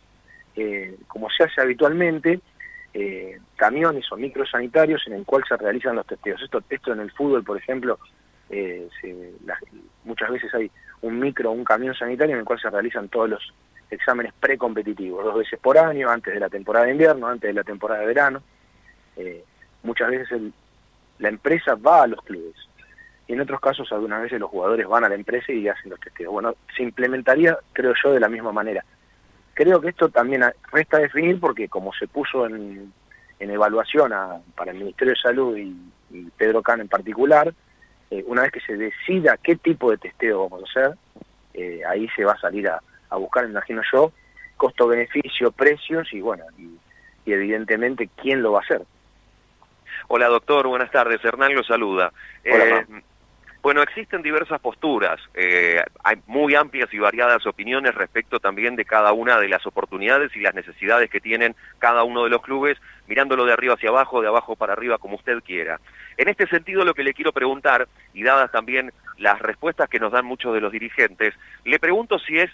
como 1.07 1.29
se 1.29 1.43
hace 1.43 1.61
habitualmente, 1.61 2.39
camiones 3.55 4.09
o 4.11 4.17
microsanitarios 4.17 5.05
en 5.07 5.13
el 5.13 5.25
cual 5.25 5.43
se 5.47 5.57
realizan 5.57 5.95
los 5.95 6.07
testeos. 6.07 6.41
Esto, 6.41 6.63
esto 6.69 6.93
en 6.93 7.01
el 7.01 7.11
fútbol, 7.11 7.43
por 7.43 7.57
ejemplo, 7.57 7.99
eh, 8.49 8.89
muchas 10.03 10.29
veces 10.31 10.53
hay 10.53 10.71
un 11.01 11.19
micro, 11.19 11.51
un 11.51 11.63
camión 11.63 11.93
sanitario 11.93 12.33
en 12.33 12.39
el 12.39 12.45
cual 12.45 12.59
se 12.59 12.69
realizan 12.69 13.09
todos 13.09 13.29
los 13.29 13.53
exámenes 13.89 14.33
precompetitivos, 14.39 15.23
dos 15.23 15.35
veces 15.35 15.59
por 15.59 15.77
año, 15.77 16.09
antes 16.09 16.33
de 16.33 16.39
la 16.39 16.49
temporada 16.49 16.85
de 16.85 16.91
invierno, 16.91 17.27
antes 17.27 17.49
de 17.49 17.53
la 17.53 17.63
temporada 17.63 18.01
de 18.01 18.07
verano. 18.07 18.43
Eh, 19.17 19.43
muchas 19.83 20.09
veces 20.09 20.41
la 21.19 21.29
empresa 21.29 21.75
va 21.75 22.03
a 22.03 22.07
los 22.07 22.21
clubes 22.21 22.55
y 23.27 23.33
en 23.33 23.41
otros 23.41 23.59
casos 23.59 23.91
algunas 23.91 24.23
veces 24.23 24.39
los 24.39 24.49
jugadores 24.49 24.87
van 24.87 25.03
a 25.03 25.09
la 25.09 25.15
empresa 25.15 25.51
y 25.51 25.67
hacen 25.67 25.91
los 25.91 25.99
testeos. 25.99 26.33
Bueno, 26.33 26.55
se 26.75 26.83
implementaría, 26.83 27.57
creo 27.73 27.93
yo, 28.03 28.11
de 28.11 28.19
la 28.19 28.29
misma 28.29 28.51
manera. 28.51 28.83
Creo 29.53 29.79
que 29.81 29.89
esto 29.89 30.09
también 30.09 30.43
resta 30.71 30.97
definir 30.97 31.39
porque 31.39 31.67
como 31.67 31.93
se 31.93 32.07
puso 32.07 32.45
en, 32.45 32.91
evaluación 33.39 34.11
para 34.55 34.71
el 34.71 34.79
Ministerio 34.79 35.13
de 35.13 35.19
Salud 35.19 35.57
y, 35.57 35.75
y 36.09 36.23
Pedro 36.37 36.61
Can 36.61 36.81
en 36.81 36.87
particular, 36.87 37.53
eh, 38.11 38.23
una 38.27 38.43
vez 38.43 38.51
que 38.51 38.61
se 38.61 38.75
decida 38.75 39.37
qué 39.37 39.55
tipo 39.55 39.91
de 39.91 39.97
testeo 39.97 40.49
vamos 40.49 40.63
a 40.63 40.69
hacer, 40.69 40.97
eh, 41.53 41.81
ahí 41.87 42.07
se 42.15 42.25
va 42.25 42.33
a 42.33 42.39
salir 42.39 42.67
a, 42.67 42.81
buscar, 43.17 43.45
imagino 43.45 43.81
yo, 43.91 44.11
costo-beneficio, 44.57 45.51
precios 45.51 46.11
y 46.13 46.21
bueno, 46.21 46.43
y, 46.57 46.77
evidentemente 47.25 48.09
quién 48.19 48.41
lo 48.41 48.53
va 48.53 48.59
a 48.59 48.63
hacer. 48.63 48.81
Hola 50.07 50.27
doctor, 50.27 50.67
buenas 50.67 50.89
tardes, 50.89 51.23
Hernán 51.23 51.53
lo 51.53 51.63
saluda. 51.63 52.11
Eh, 52.43 52.85
bueno, 53.61 53.81
existen 53.81 54.21
diversas 54.21 54.61
posturas, 54.61 55.19
hay 56.03 56.17
muy 56.27 56.55
amplias 56.55 56.93
y 56.93 56.97
variadas 56.97 57.45
opiniones 57.45 57.93
respecto 57.93 58.39
también 58.39 58.75
de 58.75 58.85
cada 58.85 59.11
una 59.11 59.37
de 59.37 59.49
las 59.49 59.65
oportunidades 59.67 60.33
y 60.35 60.39
las 60.39 60.55
necesidades 60.55 61.09
que 61.09 61.19
tienen 61.19 61.55
cada 61.77 62.03
uno 62.03 62.23
de 62.23 62.29
los 62.29 62.41
clubes, 62.41 62.77
mirándolo 63.07 63.45
de 63.45 63.53
arriba 63.53 63.73
hacia 63.73 63.89
abajo, 63.89 64.21
de 64.21 64.27
abajo 64.27 64.55
para 64.55 64.73
arriba, 64.73 64.97
como 64.97 65.15
usted 65.15 65.41
quiera. 65.43 65.79
En 66.17 66.29
este 66.29 66.47
sentido, 66.47 66.85
lo 66.85 66.93
que 66.93 67.03
le 67.03 67.13
quiero 67.13 67.33
preguntar, 67.33 67.87
y 68.13 68.23
dadas 68.23 68.51
también 68.51 68.93
las 69.17 69.39
respuestas 69.39 69.89
que 69.89 69.99
nos 69.99 70.11
dan 70.11 70.25
muchos 70.25 70.53
de 70.53 70.61
los 70.61 70.71
dirigentes, 70.71 71.33
le 71.65 71.79
pregunto 71.79 72.17
si 72.19 72.37
es 72.37 72.49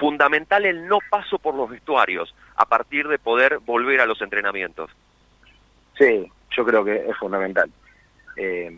fundamental 0.00 0.64
el 0.64 0.88
no 0.88 0.98
paso 1.10 1.38
por 1.38 1.54
los 1.54 1.68
vestuarios 1.68 2.34
a 2.56 2.64
partir 2.64 3.08
de 3.08 3.18
poder 3.18 3.58
volver 3.58 4.00
a 4.00 4.06
los 4.06 4.20
entrenamientos. 4.22 4.90
Sí, 5.98 6.30
yo 6.56 6.64
creo 6.64 6.84
que 6.84 6.96
es 6.96 7.16
fundamental. 7.18 7.70
Eh, 8.36 8.74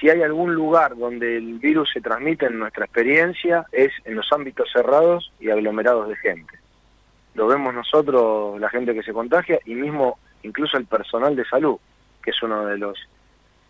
si 0.00 0.08
hay 0.08 0.22
algún 0.22 0.54
lugar 0.54 0.96
donde 0.96 1.36
el 1.36 1.58
virus 1.58 1.90
se 1.92 2.00
transmite 2.00 2.46
en 2.46 2.58
nuestra 2.58 2.86
experiencia 2.86 3.66
es 3.70 3.92
en 4.04 4.16
los 4.16 4.32
ámbitos 4.32 4.70
cerrados 4.72 5.30
y 5.38 5.50
aglomerados 5.50 6.08
de 6.08 6.16
gente. 6.16 6.58
Lo 7.34 7.46
vemos 7.46 7.74
nosotros, 7.74 8.58
la 8.58 8.70
gente 8.70 8.94
que 8.94 9.02
se 9.02 9.12
contagia, 9.12 9.58
y 9.66 9.74
mismo 9.74 10.18
incluso 10.42 10.78
el 10.78 10.86
personal 10.86 11.36
de 11.36 11.44
salud, 11.44 11.76
que 12.22 12.30
es 12.30 12.42
uno 12.42 12.64
de 12.64 12.78
los 12.78 12.98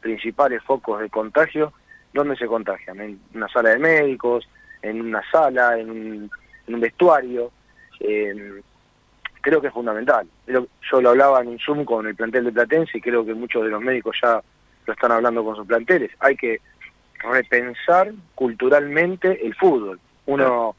principales 0.00 0.62
focos 0.62 1.00
de 1.00 1.10
contagio, 1.10 1.72
¿dónde 2.12 2.36
se 2.36 2.46
contagian? 2.46 3.00
En 3.00 3.20
una 3.34 3.48
sala 3.48 3.70
de 3.70 3.78
médicos, 3.78 4.48
en 4.82 5.00
una 5.00 5.22
sala, 5.30 5.78
en 5.78 5.90
un, 5.90 6.80
vestuario. 6.80 7.50
eh, 7.98 8.62
creo 9.40 9.60
que 9.60 9.68
es 9.68 9.72
fundamental. 9.72 10.26
Yo 10.46 11.00
lo 11.00 11.10
hablaba 11.10 11.40
en 11.40 11.48
un 11.48 11.58
Zoom 11.58 11.84
con 11.84 12.06
el 12.06 12.14
plantel 12.14 12.44
de 12.44 12.52
Platense 12.52 12.98
y 12.98 13.00
creo 13.00 13.24
que 13.24 13.34
muchos 13.34 13.64
de 13.64 13.70
los 13.70 13.80
médicos 13.80 14.16
ya 14.22 14.40
lo 14.86 14.92
están 14.92 15.12
hablando 15.12 15.44
con 15.44 15.56
sus 15.56 15.66
planteles. 15.66 16.10
Hay 16.20 16.36
que 16.36 16.60
repensar 17.18 18.12
culturalmente 18.34 19.44
el 19.46 19.54
fútbol. 19.54 20.00
Uno, 20.26 20.74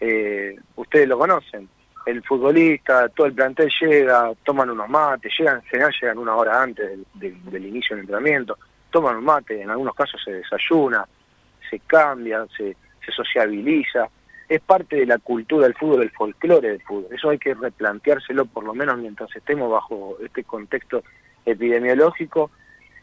eh, 0.00 0.56
ustedes 0.76 1.08
lo 1.08 1.18
conocen, 1.18 1.68
el 2.06 2.22
futbolista, 2.22 3.08
todo 3.10 3.26
el 3.26 3.34
plantel 3.34 3.70
llega, 3.80 4.32
toman 4.42 4.70
unos 4.70 4.88
mates, 4.88 5.32
llegan, 5.38 5.56
en 5.56 5.62
general 5.64 5.92
llegan 6.00 6.18
una 6.18 6.36
hora 6.36 6.62
antes 6.62 6.98
del, 7.14 7.66
inicio 7.66 7.94
del 7.94 8.04
entrenamiento, 8.04 8.56
toman 8.90 9.16
un 9.16 9.24
mate, 9.24 9.60
en 9.60 9.68
algunos 9.68 9.94
casos 9.94 10.20
se 10.24 10.32
desayuna, 10.32 11.06
se 11.68 11.80
cambia, 11.80 12.46
se, 12.56 12.76
se 13.04 13.12
sociabiliza, 13.12 14.08
es 14.48 14.60
parte 14.62 14.96
de 14.96 15.06
la 15.06 15.18
cultura 15.18 15.66
del 15.66 15.74
fútbol, 15.74 16.00
del 16.00 16.10
folclore 16.10 16.68
del 16.70 16.82
fútbol. 16.82 17.14
Eso 17.14 17.28
hay 17.28 17.38
que 17.38 17.52
replanteárselo 17.52 18.46
por 18.46 18.64
lo 18.64 18.72
menos 18.72 18.96
mientras 18.96 19.34
estemos 19.36 19.70
bajo 19.70 20.16
este 20.24 20.44
contexto 20.44 21.02
epidemiológico. 21.44 22.50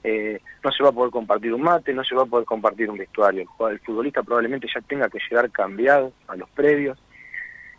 Eh, 0.08 0.40
no 0.64 0.72
se 0.72 0.84
va 0.84 0.90
a 0.90 0.92
poder 0.92 1.12
compartir 1.12 1.52
un 1.52 1.64
mate, 1.64 1.92
no 1.92 2.04
se 2.04 2.14
va 2.14 2.22
a 2.24 2.28
poder 2.28 2.46
compartir 2.46 2.90
un 2.90 2.98
vestuario. 2.98 3.50
El 3.70 3.80
futbolista 3.80 4.22
probablemente 4.22 4.68
ya 4.74 4.80
tenga 4.82 5.10
que 5.10 5.18
llegar 5.30 5.50
cambiado 5.50 6.14
a 6.28 6.36
los 6.36 6.48
previos 6.50 6.98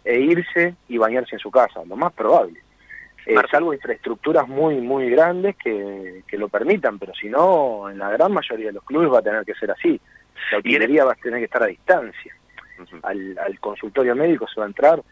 e 0.05 0.19
irse 0.19 0.75
y 0.89 0.99
bañarse 0.99 1.37
en 1.37 1.39
su 1.39 1.51
casa, 1.51 1.85
lo 1.85 1.95
más 1.95 2.13
probable. 2.13 2.61
Eh, 3.27 3.37
salvo 3.51 3.73
infraestructuras 3.75 4.49
muy, 4.49 4.81
muy 4.81 5.09
grandes 5.11 5.57
que, 5.57 6.25
que 6.27 6.37
lo 6.37 6.49
permitan, 6.49 6.99
pero 6.99 7.15
si 7.15 7.29
no, 7.29 7.89
en 7.89 7.99
la 7.99 8.11
gran 8.11 8.33
mayoría 8.33 8.67
de 8.67 8.73
los 8.73 8.85
clubes 8.85 9.13
va 9.13 9.19
a 9.21 9.23
tener 9.23 9.45
que 9.45 9.55
ser 9.55 9.71
así. 9.71 10.01
La 10.51 10.59
utilería 10.59 11.05
va 11.05 11.13
a 11.13 11.17
tener 11.17 11.39
que 11.39 11.47
estar 11.47 11.63
a 11.63 11.67
distancia 11.67 12.35
al, 13.03 13.39
al, 13.39 13.61
consultorio 13.61 14.15
médico 14.15 14.47
se 14.49 14.61
va 14.61 14.67
a 14.67 14.69
entrar. 14.69 15.03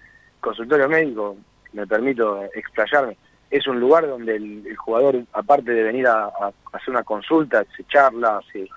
Consultorio 0.40 0.88
médico, 0.88 1.37
me 1.73 1.87
permito 1.87 2.44
explayarme, 2.54 3.16
es 3.51 3.67
un 3.67 3.81
lugar 3.81 4.07
donde 4.07 4.37
el, 4.37 4.77
jugador, 4.77 5.23
aparte 5.33 5.73
de 5.73 5.83
venir 5.83 6.07
a, 6.07 6.31
hacer 6.73 6.91
una 6.91 7.03
consulta, 7.03 7.65
se 7.77 7.85
charla, 7.85 8.41
se, 8.53 8.69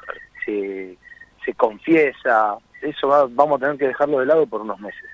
se, 0.46 1.54
confiesa, 1.56 2.58
eso 2.82 3.30
vamos 3.32 3.58
a 3.58 3.66
tener 3.66 3.78
que 3.78 3.88
dejarlo 3.88 4.20
de 4.20 4.26
lado 4.26 4.46
por 4.46 4.62
unos 4.62 4.80
meses. 4.80 5.10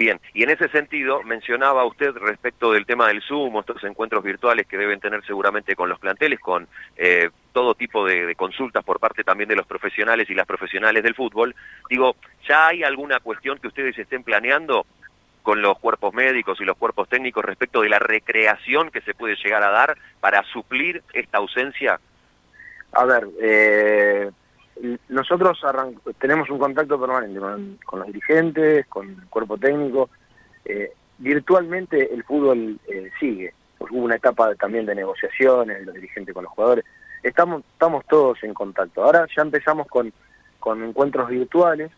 Bien, 0.00 0.18
y 0.32 0.42
en 0.44 0.48
ese 0.48 0.66
sentido 0.70 1.22
mencionaba 1.24 1.84
usted 1.84 2.14
respecto 2.14 2.72
del 2.72 2.86
tema 2.86 3.08
del 3.08 3.20
Zoom, 3.20 3.58
estos 3.58 3.84
encuentros 3.84 4.24
virtuales 4.24 4.66
que 4.66 4.78
deben 4.78 4.98
tener 4.98 5.22
seguramente 5.26 5.76
con 5.76 5.90
los 5.90 5.98
planteles, 5.98 6.40
con 6.40 6.66
eh, 6.96 7.28
todo 7.52 7.74
tipo 7.74 8.06
de, 8.06 8.34
consultas 8.34 8.82
por 8.82 8.98
parte 8.98 9.24
también 9.24 9.50
de 9.50 9.56
los 9.56 9.66
profesionales 9.66 10.30
y 10.30 10.34
las 10.34 10.46
profesionales 10.46 11.02
del 11.02 11.14
fútbol. 11.14 11.54
Digo, 11.90 12.16
¿ya 12.48 12.68
hay 12.68 12.82
alguna 12.82 13.20
cuestión 13.20 13.58
que 13.58 13.68
ustedes 13.68 13.98
estén 13.98 14.22
planeando 14.24 14.86
con 15.50 15.62
los 15.62 15.80
cuerpos 15.80 16.14
médicos 16.14 16.60
y 16.60 16.64
los 16.64 16.76
cuerpos 16.76 17.08
técnicos 17.08 17.44
respecto 17.44 17.80
de 17.80 17.88
la 17.88 17.98
recreación 17.98 18.88
que 18.92 19.00
se 19.00 19.14
puede 19.14 19.34
llegar 19.34 19.64
a 19.64 19.72
dar 19.72 19.98
para 20.20 20.44
suplir 20.44 21.02
esta 21.12 21.38
ausencia? 21.38 21.98
A 22.92 23.04
ver, 23.04 23.26
eh, 23.42 24.30
nosotros 25.08 25.60
tenemos 26.20 26.48
un 26.50 26.58
contacto 26.60 27.00
permanente 27.00 27.40
con, 27.84 27.98
los 27.98 28.06
dirigentes, 28.06 28.86
con 28.86 29.08
el 29.08 29.26
cuerpo 29.28 29.58
técnico. 29.58 30.08
Eh, 30.64 30.92
virtualmente 31.18 32.14
el 32.14 32.22
fútbol 32.22 32.78
eh, 32.86 33.10
sigue. 33.18 33.52
Hubo 33.80 34.04
una 34.04 34.14
etapa 34.14 34.54
también 34.54 34.86
de 34.86 34.94
negociaciones, 34.94 35.84
los 35.84 35.96
dirigentes 35.96 36.32
con 36.32 36.44
los 36.44 36.52
jugadores. 36.52 36.84
Estamos, 37.24 37.64
estamos 37.72 38.04
todos 38.06 38.40
en 38.44 38.54
contacto. 38.54 39.02
Ahora 39.02 39.26
ya 39.36 39.42
empezamos 39.42 39.88
con, 39.88 40.12
con 40.60 40.84
encuentros 40.84 41.28
virtuales 41.28 41.90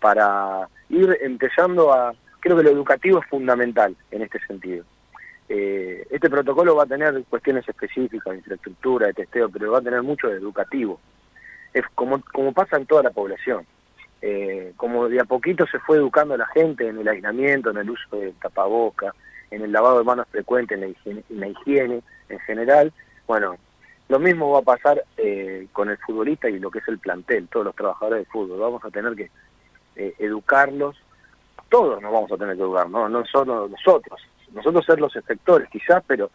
para 0.00 0.66
ir 0.88 1.18
empezando 1.20 1.92
a... 1.92 2.14
Creo 2.48 2.56
que 2.56 2.64
lo 2.64 2.70
educativo 2.70 3.20
es 3.20 3.28
fundamental 3.28 3.94
en 4.10 4.22
este 4.22 4.38
sentido. 4.46 4.84
Eh, 5.50 6.06
este 6.10 6.30
protocolo 6.30 6.76
va 6.76 6.84
a 6.84 6.86
tener 6.86 7.22
cuestiones 7.28 7.68
específicas 7.68 8.32
de 8.32 8.38
infraestructura, 8.38 9.06
de 9.08 9.12
testeo, 9.12 9.50
pero 9.50 9.72
va 9.72 9.78
a 9.78 9.82
tener 9.82 10.02
mucho 10.02 10.28
de 10.28 10.36
educativo 10.36 10.98
es 11.74 11.84
como, 11.94 12.22
como 12.32 12.52
pasa 12.52 12.76
en 12.76 12.86
toda 12.86 13.02
la 13.02 13.10
población. 13.10 13.66
Eh, 14.20 14.72
como 14.76 15.08
de 15.08 15.20
a 15.20 15.24
poquito 15.24 15.66
se 15.66 15.78
fue 15.78 15.98
educando 15.98 16.34
a 16.34 16.38
la 16.38 16.46
gente 16.46 16.88
en 16.88 16.98
el 16.98 17.06
aislamiento, 17.06 17.70
en 17.70 17.78
el 17.78 17.90
uso 17.90 18.16
de 18.16 18.32
tapaboca, 18.40 19.14
en 19.50 19.62
el 19.62 19.70
lavado 19.70 19.98
de 19.98 20.04
manos 20.04 20.26
frecuente, 20.30 20.74
en 20.74 20.94
la 21.28 21.48
higiene, 21.48 22.02
en, 22.28 22.38
general, 22.40 22.92
bueno, 23.26 23.56
lo 24.08 24.18
mismo 24.18 24.50
va 24.50 24.58
a 24.58 24.76
pasar 24.76 25.04
eh, 25.16 25.68
con 25.72 25.88
el 25.88 25.98
futbolista 25.98 26.48
y 26.48 26.58
lo 26.58 26.70
que 26.70 26.80
es 26.80 26.88
el 26.88 26.98
plantel, 26.98 27.48
todos 27.48 27.66
los 27.66 27.76
trabajadores 27.76 28.20
de 28.20 28.30
fútbol. 28.30 28.58
Vamos 28.58 28.84
a 28.84 28.90
tener 28.90 29.14
que 29.14 29.30
eh, 29.96 30.14
educarlos, 30.18 30.96
todos 31.68 32.00
nos 32.00 32.12
vamos 32.12 32.32
a 32.32 32.36
tener 32.36 32.56
que 32.56 32.62
educar, 32.62 32.88
no, 32.88 33.08
no 33.08 33.24
solo 33.26 33.68
nosotros, 33.68 34.20
nosotros 34.52 34.84
ser 34.84 35.00
los 35.00 35.14
efectores 35.16 35.68
quizás, 35.68 36.02
pero 36.06 36.30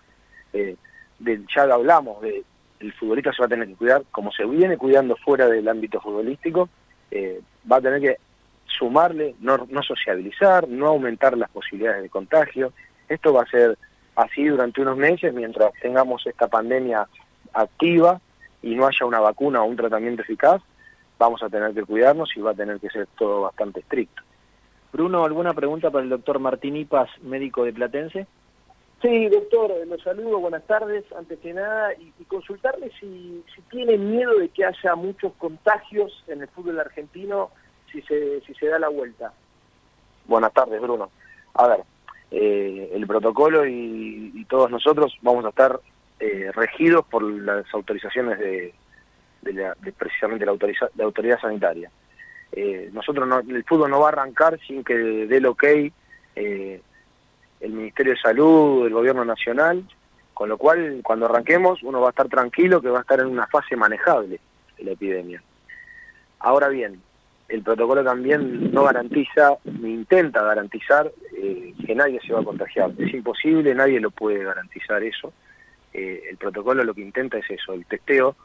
de, 0.52 1.46
ya 1.54 1.64
hablamos 1.64 2.22
de 2.22 2.44
el 2.80 2.94
futbolista 2.94 3.32
se 3.32 3.42
va 3.42 3.46
a 3.46 3.50
tener 3.50 3.68
que 3.68 3.76
cuidar, 3.76 4.04
como 4.12 4.32
se 4.32 4.46
viene 4.46 4.78
cuidando 4.78 5.16
fuera 5.16 5.48
del 5.48 5.68
ámbito 5.68 6.02
futbolístico, 6.02 6.70
eh, 7.12 7.42
va 7.72 7.78
a 7.78 7.82
tener 7.82 8.02
que 8.02 8.18
sumarle, 8.66 9.36
no, 9.40 9.66
no 9.70 9.82
sociabilizar, 9.84 10.68
no 10.68 10.88
aumentar 10.88 11.38
las 11.38 11.50
posibilidades 11.50 12.04
de 12.04 12.10
contagio. 12.10 12.74
Esto 13.08 13.34
va 13.34 13.44
a 13.44 13.48
ser 13.48 13.78
así 14.16 14.46
durante 14.46 14.82
unos 14.82 14.98
meses 14.98 15.34
mientras 15.34 15.72
tengamos 15.82 16.26
esta 16.28 16.48
pandemia 16.48 17.08
activa 17.54 18.20
y 18.62 18.76
no 18.76 18.88
haya 18.88 19.06
una 19.06 19.20
vacuna 19.20 19.62
o 19.62 19.66
un 19.66 19.76
tratamiento 19.78 20.22
eficaz, 20.22 20.62
vamos 21.18 21.42
a 21.44 21.50
tener 21.50 21.74
que 21.74 21.84
cuidarnos 21.84 22.30
y 22.36 22.42
va 22.42 22.52
a 22.52 22.56
tener 22.56 22.80
que 22.80 22.90
ser 22.90 23.08
todo 23.18 23.42
bastante 23.42 23.80
estricto. 23.80 24.24
Bruno, 24.94 25.26
¿alguna 25.26 25.56
pregunta 25.56 25.90
para 25.90 26.04
el 26.04 26.10
doctor 26.12 26.38
Martín 26.38 26.78
Ipas, 26.78 27.10
médico 27.24 27.64
de 27.64 27.74
Platense? 27.74 28.28
Sí, 29.02 29.28
doctor, 29.28 29.72
los 29.88 30.02
saludo, 30.04 30.40
buenas 30.40 30.66
tardes, 30.68 31.04
antes 31.18 31.40
que 31.40 31.52
nada, 31.52 31.94
y, 31.96 32.24
consultarle 32.26 32.92
si, 33.00 33.44
si 33.54 33.62
tiene 33.64 33.98
miedo 33.98 34.38
de 34.38 34.50
que 34.50 34.64
haya 34.64 34.96
muchos 34.96 35.34
contagios 35.34 36.24
en 36.28 36.42
el 36.42 36.48
fútbol 36.48 36.80
argentino 36.80 37.50
si 37.92 38.02
se, 38.04 38.42
si 38.42 38.54
se 38.54 38.68
da 38.68 38.78
la 38.78 38.90
vuelta. 38.90 39.34
Buenas 40.26 40.54
tardes, 40.54 40.80
Bruno. 40.80 41.10
A 41.56 41.68
ver, 41.68 41.84
eh, 42.32 42.92
el 42.94 43.06
protocolo 43.08 43.66
y, 43.68 44.46
todos 44.48 44.70
nosotros 44.70 45.18
vamos 45.22 45.44
a 45.46 45.50
estar 45.50 45.80
eh, 46.20 46.52
regidos 46.54 47.04
por 47.06 47.24
las 47.24 47.66
autorizaciones 47.74 48.38
de, 48.38 48.74
precisamente 49.98 50.46
la, 50.46 50.56
la 50.96 51.04
autoridad 51.04 51.40
sanitaria. 51.40 51.90
Nosotros 52.92 53.28
no, 53.28 53.40
el 53.40 53.64
fútbol 53.64 53.90
no 53.90 54.00
va 54.00 54.08
a 54.08 54.12
arrancar 54.12 54.60
sin 54.68 54.84
que 54.84 54.96
dé 54.96 55.38
el 55.38 55.46
ok 55.46 55.64
el 56.36 57.72
Ministerio 57.72 58.14
de 58.14 58.20
Salud, 58.20 58.86
el 58.86 58.94
Gobierno 58.94 59.24
Nacional, 59.24 59.84
con 60.34 60.50
lo 60.50 60.58
cual 60.58 61.00
cuando 61.02 61.26
arranquemos 61.26 61.82
uno 61.82 62.02
va 62.02 62.08
a 62.08 62.10
estar 62.10 62.28
tranquilo 62.28 62.82
que 62.82 62.90
va 62.90 63.00
a 63.00 63.02
estar 63.02 63.20
en 63.22 63.28
una 63.28 63.48
fase 63.48 63.76
manejable 63.76 64.40
la 64.80 64.92
epidemia. 64.92 65.42
Ahora 66.40 66.68
bien, 66.68 67.02
el 67.48 67.62
protocolo 67.62 68.04
también 68.04 68.72
no 68.74 68.84
garantiza, 68.84 69.58
ni 69.64 69.94
intenta 69.94 70.44
garantizar 70.44 71.12
eh, 71.38 71.74
que 71.86 71.96
nadie 71.96 72.20
se 72.26 72.34
va 72.34 72.42
a 72.42 72.44
contagiar. 72.44 72.92
Es 72.98 73.14
imposible, 73.14 73.74
nadie 73.74 74.00
lo 74.00 74.12
puede 74.12 74.44
garantizar 74.44 75.02
eso. 75.04 75.34
Eh, 75.94 76.24
el 76.30 76.38
protocolo 76.38 76.84
lo 76.84 76.94
que 76.94 77.02
intenta 77.02 77.38
es 77.38 77.50
eso, 77.50 77.74
el 77.74 77.86
testeo, 77.86 78.36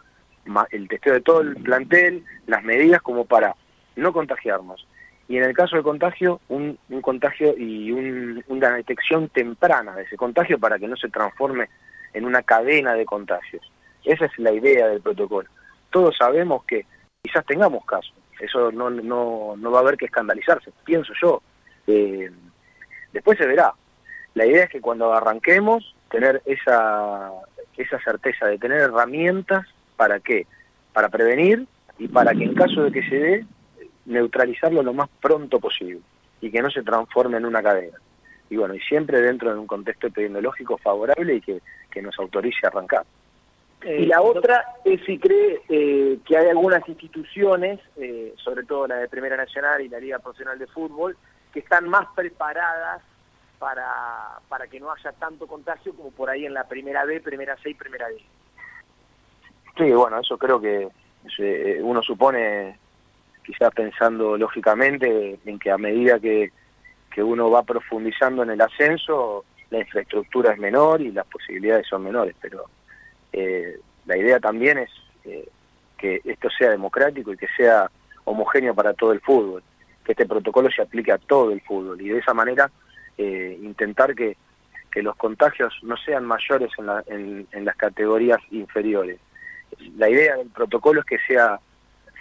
el 0.70 0.88
testeo 0.88 1.14
de 1.14 1.20
todo 1.20 1.40
el 1.40 1.56
plantel, 1.56 2.24
las 2.46 2.62
medidas 2.62 3.02
como 3.02 3.24
para 3.24 3.54
no 3.98 4.12
contagiarnos 4.12 4.86
y 5.28 5.36
en 5.36 5.44
el 5.44 5.54
caso 5.54 5.76
de 5.76 5.82
contagio, 5.82 6.40
un, 6.48 6.78
contagio 7.02 7.54
y 7.56 7.92
una 7.92 8.70
detección 8.76 9.28
temprana 9.28 9.94
de 9.94 10.04
ese 10.04 10.16
contagio 10.16 10.58
para 10.58 10.78
que 10.78 10.88
no 10.88 10.96
se 10.96 11.10
transforme 11.10 11.68
en 12.14 12.24
una 12.24 12.42
cadena 12.42 12.94
de 12.94 13.04
contagios. 13.04 13.70
Esa 14.04 14.24
es 14.24 14.38
la 14.38 14.52
idea 14.52 14.88
del 14.88 15.02
protocolo. 15.02 15.48
Todos 15.90 16.16
sabemos 16.16 16.64
que 16.64 16.86
quizás 17.22 17.44
tengamos 17.44 17.84
casos, 17.84 18.14
eso 18.40 18.72
no, 18.72 18.88
no, 18.88 19.54
no 19.58 19.70
va 19.70 19.78
a 19.78 19.82
haber 19.82 19.98
que 19.98 20.06
escandalizarse, 20.06 20.72
pienso 20.84 21.12
yo. 21.20 21.42
Eh, 21.86 22.30
después 23.12 23.36
se 23.36 23.46
verá. 23.46 23.74
La 24.32 24.46
idea 24.46 24.64
es 24.64 24.70
que 24.70 24.80
cuando 24.80 25.12
arranquemos, 25.12 25.94
tener 26.10 26.40
esa, 26.46 27.30
esa 27.76 28.00
certeza 28.00 28.46
de 28.46 28.56
tener 28.56 28.80
herramientas 28.80 29.66
para 29.96 30.20
qué, 30.20 30.46
para 30.94 31.10
prevenir 31.10 31.66
y 31.98 32.08
para 32.08 32.32
que 32.32 32.44
en 32.44 32.54
caso 32.54 32.84
de 32.84 32.92
que 32.92 33.06
se 33.10 33.16
dé, 33.16 33.46
neutralizarlo 34.08 34.82
lo 34.82 34.92
más 34.92 35.08
pronto 35.20 35.60
posible 35.60 36.00
y 36.40 36.50
que 36.50 36.62
no 36.62 36.70
se 36.70 36.82
transforme 36.82 37.36
en 37.36 37.46
una 37.46 37.62
cadena. 37.62 37.98
Y 38.50 38.56
bueno, 38.56 38.74
y 38.74 38.80
siempre 38.80 39.20
dentro 39.20 39.52
de 39.52 39.58
un 39.58 39.66
contexto 39.66 40.06
epidemiológico 40.06 40.78
favorable 40.78 41.34
y 41.34 41.40
que, 41.40 41.60
nos 42.00 42.16
autorice 42.20 42.64
a 42.64 42.68
arrancar. 42.68 43.04
y 43.84 44.06
la 44.06 44.22
otra 44.22 44.64
es 44.84 45.00
si 45.04 45.18
cree 45.18 45.62
eh, 45.68 46.20
que 46.24 46.36
hay 46.36 46.46
algunas 46.46 46.88
instituciones, 46.88 47.80
eh, 47.96 48.32
sobre 48.36 48.62
todo 48.62 48.86
la 48.86 48.98
de 48.98 49.08
Primera 49.08 49.36
Nacional 49.36 49.80
y 49.80 49.88
la 49.88 49.98
Liga 49.98 50.20
Profesional 50.20 50.60
de 50.60 50.68
Fútbol, 50.68 51.16
que 51.52 51.58
están 51.58 51.88
más 51.88 52.06
preparadas 52.14 53.02
para, 53.58 54.38
para 54.48 54.68
que 54.68 54.78
no 54.78 54.92
haya 54.92 55.10
tanto 55.10 55.48
contagio 55.48 55.92
como 55.92 56.12
por 56.12 56.30
ahí 56.30 56.46
en 56.46 56.54
la 56.54 56.68
Primera 56.68 57.04
B, 57.04 57.20
Primera 57.20 57.56
C 57.56 57.70
y 57.70 57.74
Primera 57.74 58.06
D. 58.06 58.22
Sí, 59.76 59.90
bueno, 59.90 60.20
eso 60.20 60.38
creo 60.38 60.60
que 60.60 60.88
eh, 61.38 61.80
uno 61.82 62.00
supone 62.02 62.78
quizás 63.48 63.72
pensando 63.74 64.36
lógicamente 64.36 65.38
en 65.46 65.58
que 65.58 65.70
a 65.70 65.78
medida 65.78 66.20
que, 66.20 66.52
que 67.10 67.22
uno 67.22 67.50
va 67.50 67.62
profundizando 67.62 68.42
en 68.42 68.50
el 68.50 68.60
ascenso, 68.60 69.46
la 69.70 69.78
infraestructura 69.78 70.52
es 70.52 70.58
menor 70.58 71.00
y 71.00 71.12
las 71.12 71.26
posibilidades 71.26 71.86
son 71.86 72.04
menores, 72.04 72.36
pero 72.42 72.66
eh, 73.32 73.78
la 74.04 74.18
idea 74.18 74.38
también 74.38 74.76
es 74.76 74.90
eh, 75.24 75.48
que 75.96 76.20
esto 76.24 76.50
sea 76.50 76.68
democrático 76.68 77.32
y 77.32 77.38
que 77.38 77.46
sea 77.56 77.90
homogéneo 78.24 78.74
para 78.74 78.92
todo 78.92 79.12
el 79.12 79.20
fútbol, 79.22 79.62
que 80.04 80.12
este 80.12 80.26
protocolo 80.26 80.70
se 80.70 80.82
aplique 80.82 81.10
a 81.10 81.16
todo 81.18 81.50
el 81.50 81.62
fútbol 81.62 81.98
y 82.02 82.08
de 82.10 82.18
esa 82.18 82.34
manera 82.34 82.70
eh, 83.16 83.58
intentar 83.62 84.14
que, 84.14 84.36
que, 84.92 85.02
los 85.02 85.16
contagios 85.16 85.72
no 85.84 85.96
sean 85.96 86.26
mayores 86.26 86.70
en, 86.76 86.84
la, 86.84 87.02
en, 87.06 87.64
las 87.64 87.76
categorías 87.76 88.40
inferiores. 88.50 89.18
La 89.96 90.10
idea 90.10 90.36
del 90.36 90.48
protocolo 90.48 91.00
es 91.00 91.06
que 91.06 91.18
sea 91.26 91.58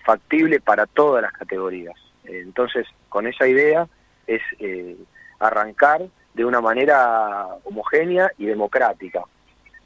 factible 0.07 0.61
para 0.61 0.85
todas 0.85 1.21
las 1.21 1.33
categorías. 1.33 1.95
entonces, 2.23 2.87
con 3.09 3.27
esa 3.27 3.45
idea 3.45 3.87
es 4.25 4.41
arrancar 5.39 6.07
de 6.33 6.45
una 6.45 6.61
manera 6.61 7.47
homogénea 7.65 8.31
y 8.37 8.45
democrática. 8.45 9.23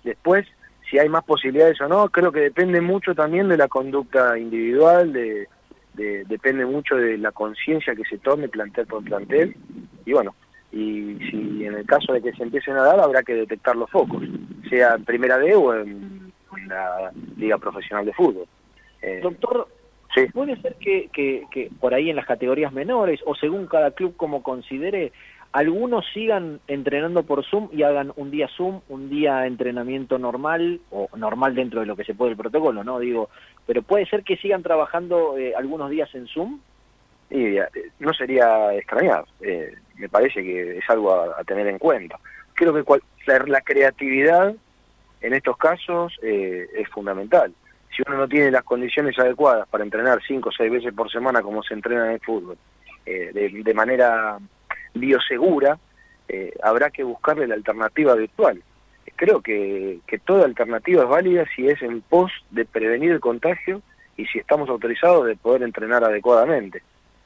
Después, 0.04 0.46
si 0.90 1.00
hay 1.00 1.10
más 1.10 1.24
posibilidades 1.24 1.82
o 1.82 1.88
no, 1.88 2.10
creo 2.10 2.32
que 2.32 2.42
depende 2.42 2.82
mucho 2.82 3.16
también 3.16 3.50
de 3.50 3.58
la 3.58 3.68
conducta 3.68 4.38
individual, 4.38 5.12
de, 5.12 5.48
depende 6.28 6.66
mucho 6.66 6.96
de 6.96 7.18
la 7.18 7.32
conciencia 7.32 7.96
que 7.96 8.06
se 8.06 8.20
tome 8.20 8.48
plantel 8.48 8.86
por 8.86 9.04
plantel, 9.04 9.56
y 10.06 10.14
bueno, 10.14 10.36
y 10.72 11.18
si 11.32 11.66
en 11.66 11.74
el 11.74 11.86
caso 11.88 12.14
de 12.14 12.22
que 12.22 12.34
se 12.34 12.44
empiecen 12.44 12.76
a 12.78 12.84
dar, 12.84 13.00
habrá 13.00 13.24
que 13.24 13.34
detectar 13.34 13.76
los 13.76 13.90
focos, 13.90 14.24
sea 14.70 14.96
en 14.96 15.04
Primera 15.06 15.40
D 15.40 15.56
o 15.56 15.74
en, 15.74 16.22
la 16.68 17.12
Liga 17.38 17.58
Profesional 17.58 18.06
de 18.06 18.14
Fútbol. 18.14 18.46
Eh, 19.02 19.20
Doctor, 19.22 19.68
¿sí? 20.16 20.26
¿puede 20.28 20.60
ser 20.62 20.76
que, 20.76 21.10
que, 21.14 21.46
que 21.52 21.70
por 21.80 21.94
ahí 21.94 22.10
en 22.10 22.16
las 22.16 22.26
categorías 22.26 22.74
menores, 22.74 23.20
o 23.26 23.36
según 23.36 23.68
cada 23.68 23.92
club 23.92 24.16
como 24.16 24.44
considere, 24.44 25.12
algunos 25.52 26.06
sigan 26.14 26.62
entrenando 26.68 27.24
por 27.24 27.46
Zoom 27.46 27.70
y 27.74 27.84
hagan 27.84 28.14
un 28.16 28.32
día 28.32 28.48
Zoom, 28.56 28.82
un 28.88 29.10
día 29.10 29.46
entrenamiento 29.46 30.18
normal, 30.18 30.80
o 30.92 31.10
normal 31.18 31.56
dentro 31.56 31.82
de 31.82 31.86
lo 31.86 31.98
que 31.98 32.06
se 32.06 32.14
puede 32.14 32.32
el 32.32 32.38
protocolo, 32.38 32.84
¿no? 32.84 33.00
Digo, 33.00 33.30
pero 33.66 33.82
puede 33.82 34.06
ser 34.06 34.24
que 34.24 34.38
sigan 34.38 34.64
trabajando 34.64 35.38
eh, 35.38 35.54
algunos 35.56 35.90
días 35.90 36.14
en 36.16 36.28
Zoom. 36.28 36.60
Y 37.30 37.58
eh, 37.58 37.68
no 38.00 38.14
sería 38.14 38.74
extrañar, 38.74 39.26
eh, 39.42 39.76
me 39.96 40.10
parece 40.10 40.42
que 40.44 40.78
es 40.78 40.90
algo 40.90 41.14
a, 41.14 41.44
tener 41.44 41.68
en 41.68 41.78
cuenta. 41.78 42.18
Creo 42.54 42.74
que 42.74 42.84
la, 43.26 43.62
creatividad 43.62 44.54
en 45.22 45.34
estos 45.34 45.58
casos 45.58 46.18
es 46.22 46.88
fundamental. 46.90 47.54
Si 47.96 48.02
uno 48.08 48.18
no 48.18 48.28
tiene 48.28 48.52
las 48.52 48.64
condiciones 48.64 49.18
adecuadas 49.20 49.68
para 49.68 49.84
entrenar 49.84 50.22
cinco 50.26 50.50
o 50.50 50.52
seis 50.52 50.72
veces 50.72 50.94
por 50.94 51.12
semana 51.12 51.42
como 51.42 51.62
se 51.64 51.74
entrena 51.74 52.06
en 52.06 52.12
el 52.14 52.20
fútbol, 52.22 52.58
de 53.06 53.74
manera 53.74 54.38
biosegura, 54.94 55.78
eh, 56.34 56.54
habrá 56.64 56.90
que 56.90 57.04
buscarle 57.04 57.46
la 57.46 57.56
alternativa 57.56 58.16
virtual. 58.16 58.64
Creo 59.18 59.42
que, 59.42 60.00
toda 60.24 60.46
alternativa 60.46 61.04
es 61.04 61.10
válida 61.10 61.46
si 61.54 61.68
es 61.68 61.82
en 61.82 62.02
pos 62.02 62.32
de 62.52 62.64
prevenir 62.64 63.12
el 63.12 63.20
contagio 63.20 63.82
y 64.16 64.26
si 64.28 64.40
estamos 64.40 64.70
autorizados 64.70 65.28
de 65.28 65.36
poder 65.36 65.64
entrenar 65.64 66.04
adecuadamente. 66.04 66.82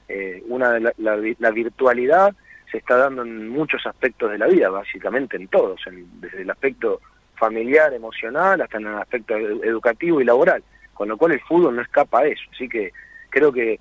Eh, 0.07 0.43
una 0.47 0.79
la, 0.79 1.51
virtualidad 1.51 2.33
se 2.71 2.79
está 2.79 2.97
dando 2.97 3.21
en 3.21 3.47
muchos 3.49 3.85
aspectos 3.85 4.31
de 4.31 4.39
la 4.39 4.47
vida, 4.47 4.69
básicamente 4.69 5.37
en 5.37 5.47
todos, 5.47 5.79
desde 6.19 6.41
el 6.41 6.49
aspecto 6.49 6.99
familiar, 7.35 7.93
emocional, 7.93 8.61
hasta 8.61 8.77
en 8.77 8.87
el 8.87 8.95
aspecto 8.95 9.35
educativo 9.35 10.21
y 10.21 10.25
laboral, 10.25 10.63
con 10.93 11.09
lo 11.09 11.17
cual 11.17 11.33
el 11.33 11.41
fútbol 11.41 11.75
no 11.75 11.81
escapa 11.81 12.19
a 12.19 12.25
eso. 12.25 12.43
Así 12.51 12.67
que 12.67 12.91
creo 13.29 13.51
que 13.51 13.79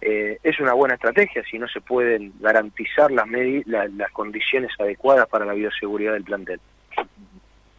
eh, 0.00 0.38
es 0.42 0.58
una 0.58 0.72
buena 0.72 0.94
estrategia 0.94 1.44
si 1.48 1.58
no 1.58 1.68
se 1.68 1.80
pueden 1.80 2.32
garantizar 2.40 3.12
las, 3.12 3.28
las 3.66 4.10
condiciones 4.10 4.72
adecuadas 4.78 5.28
para 5.28 5.44
la 5.44 5.54
bioseguridad 5.54 6.14
del 6.14 6.24
plantel. 6.24 6.60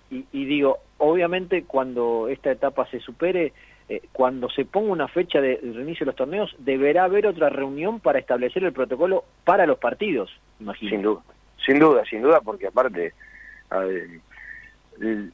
Y, 0.10 0.46
digo, 0.46 0.78
obviamente 1.00 1.64
cuando 1.64 2.28
esta 2.30 2.52
etapa 2.52 2.86
se 2.92 3.00
supere, 3.00 3.52
eh, 3.90 4.02
cuando 4.12 4.50
se 4.50 4.64
ponga 4.64 4.92
una 4.92 5.08
fecha 5.08 5.42
de 5.42 5.60
reinicio 5.62 6.06
de 6.06 6.12
los 6.12 6.16
torneos, 6.16 6.56
deberá 6.60 7.06
haber 7.06 7.26
otra 7.26 7.50
reunión 7.50 8.00
para 8.00 8.20
establecer 8.20 8.64
el 8.64 8.74
protocolo 8.74 9.26
para 9.44 9.66
los 9.66 9.80
partidos, 9.80 10.32
imagino. 10.60 10.92
Sin 10.92 11.02
duda, 11.02 11.22
sin 11.66 11.80
duda, 11.80 12.06
sin 12.06 12.22
duda, 12.22 12.42
porque 12.42 12.68
aparte, 12.68 13.14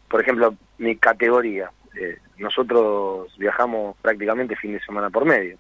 por 0.07 0.21
ejemplo, 0.21 0.55
mi 0.77 0.95
categoría, 0.95 1.71
eh, 1.99 2.17
nosotros 2.37 3.35
viajamos 3.37 3.97
prácticamente 4.01 4.55
fin 4.55 4.73
de 4.73 4.79
semana 4.81 5.09
por 5.09 5.25
medio 5.25 5.57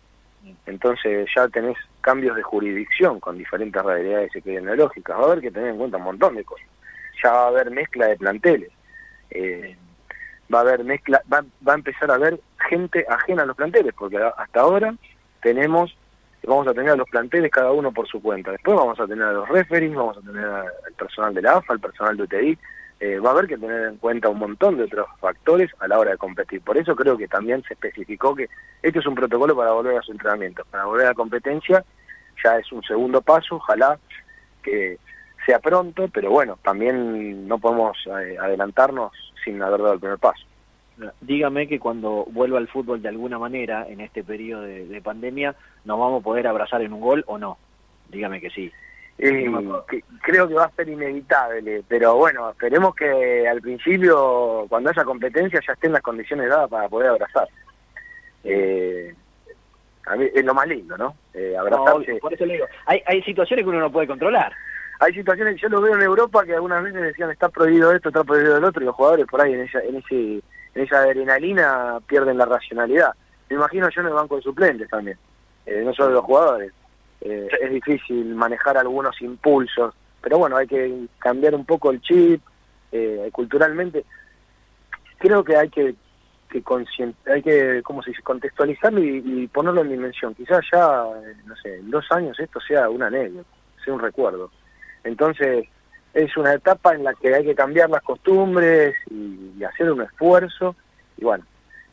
entonces 0.65 1.29
ya 1.35 1.47
tenés 1.47 1.77
cambios 2.01 2.35
de 2.35 2.43
jurisdicción 2.43 3.19
con 3.19 3.37
diferentes 3.37 3.81
realidades 3.83 4.35
epidemiológicas. 4.35 5.17
Va 5.17 5.21
a 5.21 5.25
haber 5.25 5.41
que 5.41 5.51
tener 5.51 5.69
en 5.69 5.77
cuenta 5.77 5.97
un 5.97 6.03
montón 6.03 6.35
de 6.35 6.43
cosas. 6.43 6.67
Ya 7.23 7.31
va 7.31 7.43
a 7.45 7.47
haber 7.47 7.71
mezcla 7.71 8.07
de 8.07 8.17
planteles. 8.17 8.71
Eh, 9.29 9.75
va 10.53 10.59
a 10.59 10.61
haber 10.61 10.83
mezcla, 10.83 11.21
va, 11.31 11.43
va 11.67 11.73
a 11.73 11.75
empezar 11.75 12.09
a 12.09 12.15
haber 12.15 12.39
gente 12.69 13.05
ajena 13.07 13.43
a 13.43 13.45
los 13.45 13.55
planteles, 13.55 13.93
porque 13.93 14.17
hasta 14.17 14.61
ahora 14.61 14.95
tenemos, 15.41 15.95
vamos 16.43 16.67
a 16.67 16.73
tener 16.73 16.91
a 16.91 16.95
los 16.95 17.09
planteles 17.09 17.51
cada 17.51 17.71
uno 17.71 17.91
por 17.91 18.07
su 18.07 18.21
cuenta. 18.21 18.51
Después 18.51 18.77
vamos 18.77 18.99
a 18.99 19.05
tener 19.05 19.25
a 19.25 19.33
los 19.33 19.49
referees, 19.49 19.93
vamos 19.93 20.17
a 20.17 20.21
tener 20.21 20.45
al 20.45 20.93
personal 20.97 21.33
de 21.33 21.41
la 21.41 21.57
AFA, 21.57 21.73
al 21.73 21.79
personal 21.79 22.17
de 22.17 22.23
UTI, 22.23 22.57
eh, 22.99 23.17
va 23.19 23.29
a 23.29 23.33
haber 23.33 23.47
que 23.47 23.57
tener 23.57 23.87
en 23.87 23.97
cuenta 23.97 24.27
un 24.27 24.39
montón 24.39 24.77
de 24.77 24.83
otros 24.83 25.07
factores 25.19 25.71
a 25.79 25.87
la 25.87 25.97
hora 25.97 26.11
de 26.11 26.17
competir. 26.17 26.61
Por 26.61 26.77
eso 26.77 26.95
creo 26.95 27.17
que 27.17 27.27
también 27.27 27.63
se 27.63 27.73
especificó 27.73 28.35
que 28.35 28.49
este 28.81 28.99
es 28.99 29.05
un 29.05 29.15
protocolo 29.15 29.55
para 29.55 29.71
volver 29.71 29.97
a 29.97 30.01
su 30.01 30.11
entrenamiento. 30.11 30.65
Para 30.69 30.85
volver 30.85 31.05
a 31.05 31.09
la 31.09 31.15
competencia 31.15 31.83
ya 32.43 32.57
es 32.57 32.71
un 32.71 32.83
segundo 32.83 33.21
paso, 33.21 33.55
ojalá 33.55 33.97
que 34.61 34.97
sea 35.45 35.59
pronto, 35.59 36.09
pero 36.13 36.29
bueno, 36.29 36.59
también 36.61 37.47
no 37.47 37.57
podemos 37.57 37.97
eh, 38.07 38.37
adelantarnos 38.39 39.13
sin 39.43 39.61
haber 39.61 39.81
dado 39.81 39.93
el 39.93 39.99
primer 39.99 40.19
paso. 40.19 40.45
Dígame 41.21 41.69
que 41.69 41.79
cuando 41.79 42.25
vuelva 42.29 42.57
al 42.57 42.67
fútbol 42.67 43.01
de 43.01 43.07
alguna 43.07 43.39
manera 43.39 43.87
en 43.87 44.01
este 44.01 44.21
periodo 44.21 44.63
de 44.63 45.01
pandemia, 45.01 45.55
¿nos 45.85 45.97
vamos 45.97 46.19
a 46.19 46.23
poder 46.23 46.45
abrazar 46.45 46.81
en 46.81 46.91
un 46.91 46.99
gol 46.99 47.23
o 47.27 47.37
no? 47.37 47.57
Dígame 48.09 48.41
que 48.41 48.49
sí. 48.49 48.69
Eh, 49.21 49.51
creo 50.21 50.47
que 50.47 50.53
va 50.53 50.63
a 50.63 50.71
ser 50.71 50.87
inevitable, 50.87 51.83
pero 51.89 52.15
bueno, 52.15 52.51
esperemos 52.51 52.95
que 52.95 53.45
al 53.45 53.59
principio, 53.59 54.65
cuando 54.69 54.91
haya 54.91 55.03
competencia, 55.03 55.59
ya 55.65 55.73
estén 55.73 55.91
las 55.91 56.01
condiciones 56.01 56.49
dadas 56.49 56.69
para 56.69 56.87
poder 56.87 57.09
abrazar. 57.09 57.49
Eh, 58.45 59.13
a 60.05 60.15
mí 60.15 60.25
es 60.33 60.45
lo 60.45 60.53
más 60.53 60.67
lindo, 60.67 60.97
¿no? 60.97 61.15
Eh, 61.33 61.53
abrazarse. 61.57 62.15
por 62.15 62.33
eso 62.33 62.45
le 62.45 62.53
digo, 62.53 62.65
hay, 62.85 63.01
hay 63.05 63.21
situaciones 63.23 63.65
que 63.65 63.69
uno 63.69 63.81
no 63.81 63.91
puede 63.91 64.07
controlar. 64.07 64.53
Hay 65.01 65.13
situaciones, 65.13 65.59
yo 65.61 65.67
lo 65.67 65.81
veo 65.81 65.95
en 65.95 66.01
Europa 66.01 66.45
que 66.45 66.53
algunas 66.53 66.81
veces 66.81 67.01
decían 67.01 67.29
está 67.29 67.49
prohibido 67.49 67.91
esto, 67.91 68.09
está 68.09 68.23
prohibido 68.23 68.55
el 68.55 68.63
otro, 68.63 68.81
y 68.81 68.85
los 68.85 68.95
jugadores 68.95 69.25
por 69.27 69.41
ahí 69.41 69.53
en 69.53 69.61
esa, 69.61 69.79
en 69.81 69.97
ese, 69.97 70.41
en 70.75 70.81
esa 70.81 70.99
adrenalina 70.99 71.99
pierden 72.07 72.37
la 72.37 72.45
racionalidad. 72.45 73.11
Me 73.49 73.57
imagino 73.57 73.89
yo 73.89 73.99
en 73.99 74.07
el 74.07 74.13
banco 74.13 74.37
de 74.37 74.43
suplentes 74.43 74.89
también, 74.89 75.17
eh, 75.65 75.81
no 75.85 75.93
solo 75.93 76.11
los 76.11 76.23
jugadores 76.23 76.71
eh, 77.21 77.47
es 77.61 77.71
difícil 77.71 78.33
manejar 78.35 78.77
algunos 78.77 79.21
impulsos, 79.21 79.93
pero 80.21 80.37
bueno, 80.37 80.57
hay 80.57 80.67
que 80.67 81.07
cambiar 81.19 81.55
un 81.55 81.65
poco 81.65 81.91
el 81.91 82.01
chip, 82.01 82.41
eh, 82.91 83.29
culturalmente. 83.31 84.05
Creo 85.17 85.43
que 85.43 85.55
hay 85.55 85.69
que 85.69 85.95
que 86.49 86.63
hay 87.31 87.43
que 87.43 87.81
cómo 87.83 88.01
se 88.01 88.09
dice 88.09 88.23
contextualizarlo 88.23 89.03
y, 89.03 89.47
ponerlo 89.53 89.81
en 89.81 89.89
dimensión. 89.89 90.33
Quizás 90.33 90.65
ya 90.71 91.03
no 91.45 91.55
sé 91.57 91.75
en 91.75 91.91
dos 91.91 92.05
años 92.11 92.39
esto 92.39 92.59
sea 92.59 92.89
una 92.89 93.05
anécdota 93.05 93.47
sea 93.83 93.93
un 93.93 93.99
recuerdo. 93.99 94.49
Entonces 95.03 95.67
es 96.13 96.35
una 96.37 96.53
etapa 96.53 96.95
en 96.95 97.03
la 97.03 97.13
que 97.13 97.33
hay 97.35 97.45
que 97.45 97.55
cambiar 97.55 97.89
las 97.89 98.01
costumbres 98.01 98.95
y, 99.11 99.63
hacer 99.63 99.91
un 99.91 100.01
esfuerzo 100.01 100.75
y 101.17 101.25
bueno 101.25 101.43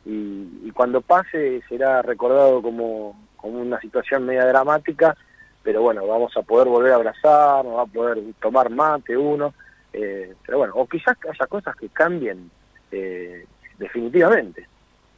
y, 0.05 0.71
cuando 0.71 1.01
pase 1.01 1.63
será 1.69 2.01
recordado 2.03 2.63
como 2.63 3.17
como 3.47 3.63
una 3.63 3.81
situación 3.81 4.27
media 4.27 4.45
dramática, 4.45 5.17
pero 5.63 5.83
bueno, 5.83 6.07
vamos 6.07 6.37
a 6.37 6.43
poder 6.43 6.69
volver 6.69 6.93
a 6.93 6.97
abrazar, 6.97 7.67
va 7.67 7.83
a 7.83 7.87
poder 7.87 8.19
tomar 8.41 8.71
mate 8.71 9.17
uno, 9.17 9.55
eh, 9.93 10.35
pero 10.45 10.59
bueno, 10.59 10.75
o 10.77 10.87
quizás 10.87 11.17
haya 11.29 11.47
cosas 11.47 11.75
que 11.77 11.89
cambien 11.89 12.51
eh, 12.91 13.47
definitivamente, 13.79 14.67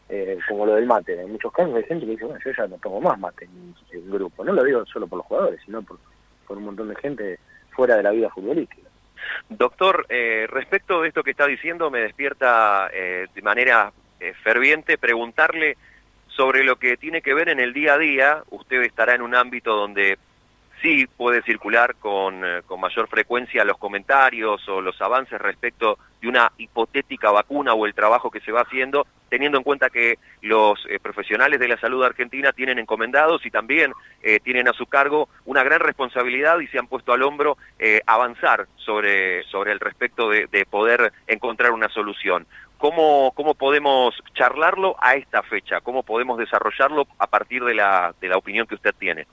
eh, 0.08 0.38
como 0.46 0.66
lo 0.66 0.74
del 0.74 0.86
mate. 0.86 1.20
En 1.20 1.32
muchos 1.32 1.52
casos 1.52 1.74
hay 1.74 1.84
gente 1.84 2.04
que 2.04 2.12
dice, 2.12 2.24
bueno, 2.24 2.40
yo 2.44 2.50
ya 2.52 2.66
no 2.66 2.76
tomo 2.76 3.00
más 3.00 3.18
mate 3.18 3.46
en 3.46 3.74
el 3.92 4.10
grupo. 4.10 4.44
No 4.44 4.52
lo 4.52 4.62
digo 4.62 4.84
solo 4.86 5.06
por 5.06 5.18
los 5.18 5.26
jugadores, 5.26 5.60
sino 5.64 5.82
por, 5.82 5.98
por 6.46 6.58
un 6.58 6.64
montón 6.64 6.88
de 6.88 6.96
gente 6.96 7.38
fuera 7.70 7.96
de 7.96 8.02
la 8.02 8.10
vida 8.10 8.30
futbolística. 8.30 8.88
Doctor, 9.48 10.06
respecto 10.08 11.02
de 11.02 11.08
esto 11.08 11.22
que 11.22 11.32
está 11.32 11.46
diciendo, 11.46 11.90
me 11.90 12.00
despierta 12.00 12.88
de 12.88 13.42
manera 13.42 13.92
ferviente 14.42 14.96
preguntarle 14.96 15.76
sobre 16.38 16.62
lo 16.62 16.76
que 16.76 16.96
tiene 16.96 17.20
que 17.20 17.34
ver 17.34 17.48
en 17.48 17.58
el 17.58 17.72
día 17.72 17.94
a 17.94 17.98
día, 17.98 18.44
usted 18.50 18.82
estará 18.82 19.12
en 19.16 19.22
un 19.22 19.34
ámbito 19.34 19.74
donde 19.74 20.18
sí 20.80 21.04
puede 21.16 21.42
circular 21.42 21.96
con, 21.96 22.44
eh, 22.44 22.62
con, 22.64 22.80
mayor 22.80 23.08
frecuencia 23.08 23.64
los 23.64 23.76
comentarios 23.76 24.60
o 24.68 24.80
los 24.80 25.02
avances 25.02 25.40
respecto 25.40 25.98
de 26.22 26.28
una 26.28 26.52
hipotética 26.56 27.32
vacuna 27.32 27.74
o 27.74 27.86
el 27.86 27.92
trabajo 27.92 28.30
que 28.30 28.38
se 28.38 28.52
va 28.52 28.60
haciendo, 28.60 29.04
teniendo 29.28 29.58
en 29.58 29.64
cuenta 29.64 29.90
que 29.90 30.20
los 30.40 30.78
eh, 30.88 31.00
profesionales 31.00 31.58
de 31.58 31.66
la 31.66 31.80
salud 31.80 32.04
argentina 32.04 32.52
tienen 32.52 32.78
encomendados 32.78 33.44
y 33.44 33.50
también 33.50 33.90
eh, 34.22 34.38
tienen 34.38 34.68
a 34.68 34.72
su 34.74 34.86
cargo 34.86 35.28
una 35.44 35.64
gran 35.64 35.80
responsabilidad 35.80 36.60
y 36.60 36.68
se 36.68 36.78
han 36.78 36.86
puesto 36.86 37.12
al 37.12 37.24
hombro 37.24 37.58
avanzar 38.06 38.68
sobre, 38.76 39.42
sobre 39.44 39.72
el 39.72 39.80
respecto 39.80 40.30
de 40.30 40.66
poder 40.70 41.12
encontrar 41.26 41.72
una 41.72 41.88
solución. 41.88 42.46
¿Cómo, 42.78 43.32
¿Cómo 43.34 43.54
podemos 43.54 44.14
charlarlo 44.34 44.94
a 45.00 45.14
esta 45.14 45.42
fecha? 45.42 45.80
¿Cómo 45.80 46.04
podemos 46.04 46.38
desarrollarlo 46.38 47.06
a 47.18 47.26
partir 47.26 47.64
de 47.64 47.74
la, 47.74 48.14
de 48.20 48.28
la 48.28 48.38
opinión 48.38 48.66
que 48.66 48.76
usted 48.76 48.94
tiene? 48.96 49.26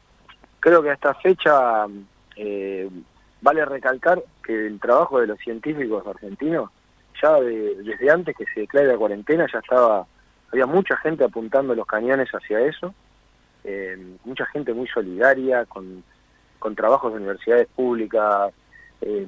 Creo 0.60 0.82
que 0.82 0.90
a 0.90 0.94
esta 0.94 1.14
fecha 1.14 1.86
eh, 2.36 2.90
vale 3.42 3.64
recalcar 3.66 4.24
que 4.44 4.66
el 4.66 4.80
trabajo 4.80 5.20
de 5.22 5.28
los 5.28 5.38
científicos 5.38 6.06
argentinos, 6.08 6.72
ya 7.22 7.34
desde 7.40 8.10
antes 8.10 8.36
que 8.36 8.46
se 8.52 8.62
declare 8.62 8.88
la 8.88 8.98
cuarentena, 8.98 9.46
ya 9.52 9.60
estaba, 9.60 10.08
había 10.52 10.66
mucha 10.66 10.98
gente 10.98 11.24
apuntando 11.24 11.76
los 11.76 11.86
cañones 11.86 12.30
hacia 12.32 12.62
eso, 12.62 12.96
eh, 13.64 13.96
mucha 14.24 14.48
gente 14.48 14.74
muy 14.74 14.88
solidaria, 14.88 15.66
con, 15.66 16.04
con 16.58 16.76
trabajos 16.76 17.12
de 17.12 17.18
universidades 17.18 17.68
públicas, 17.76 18.52
eh, 19.02 19.28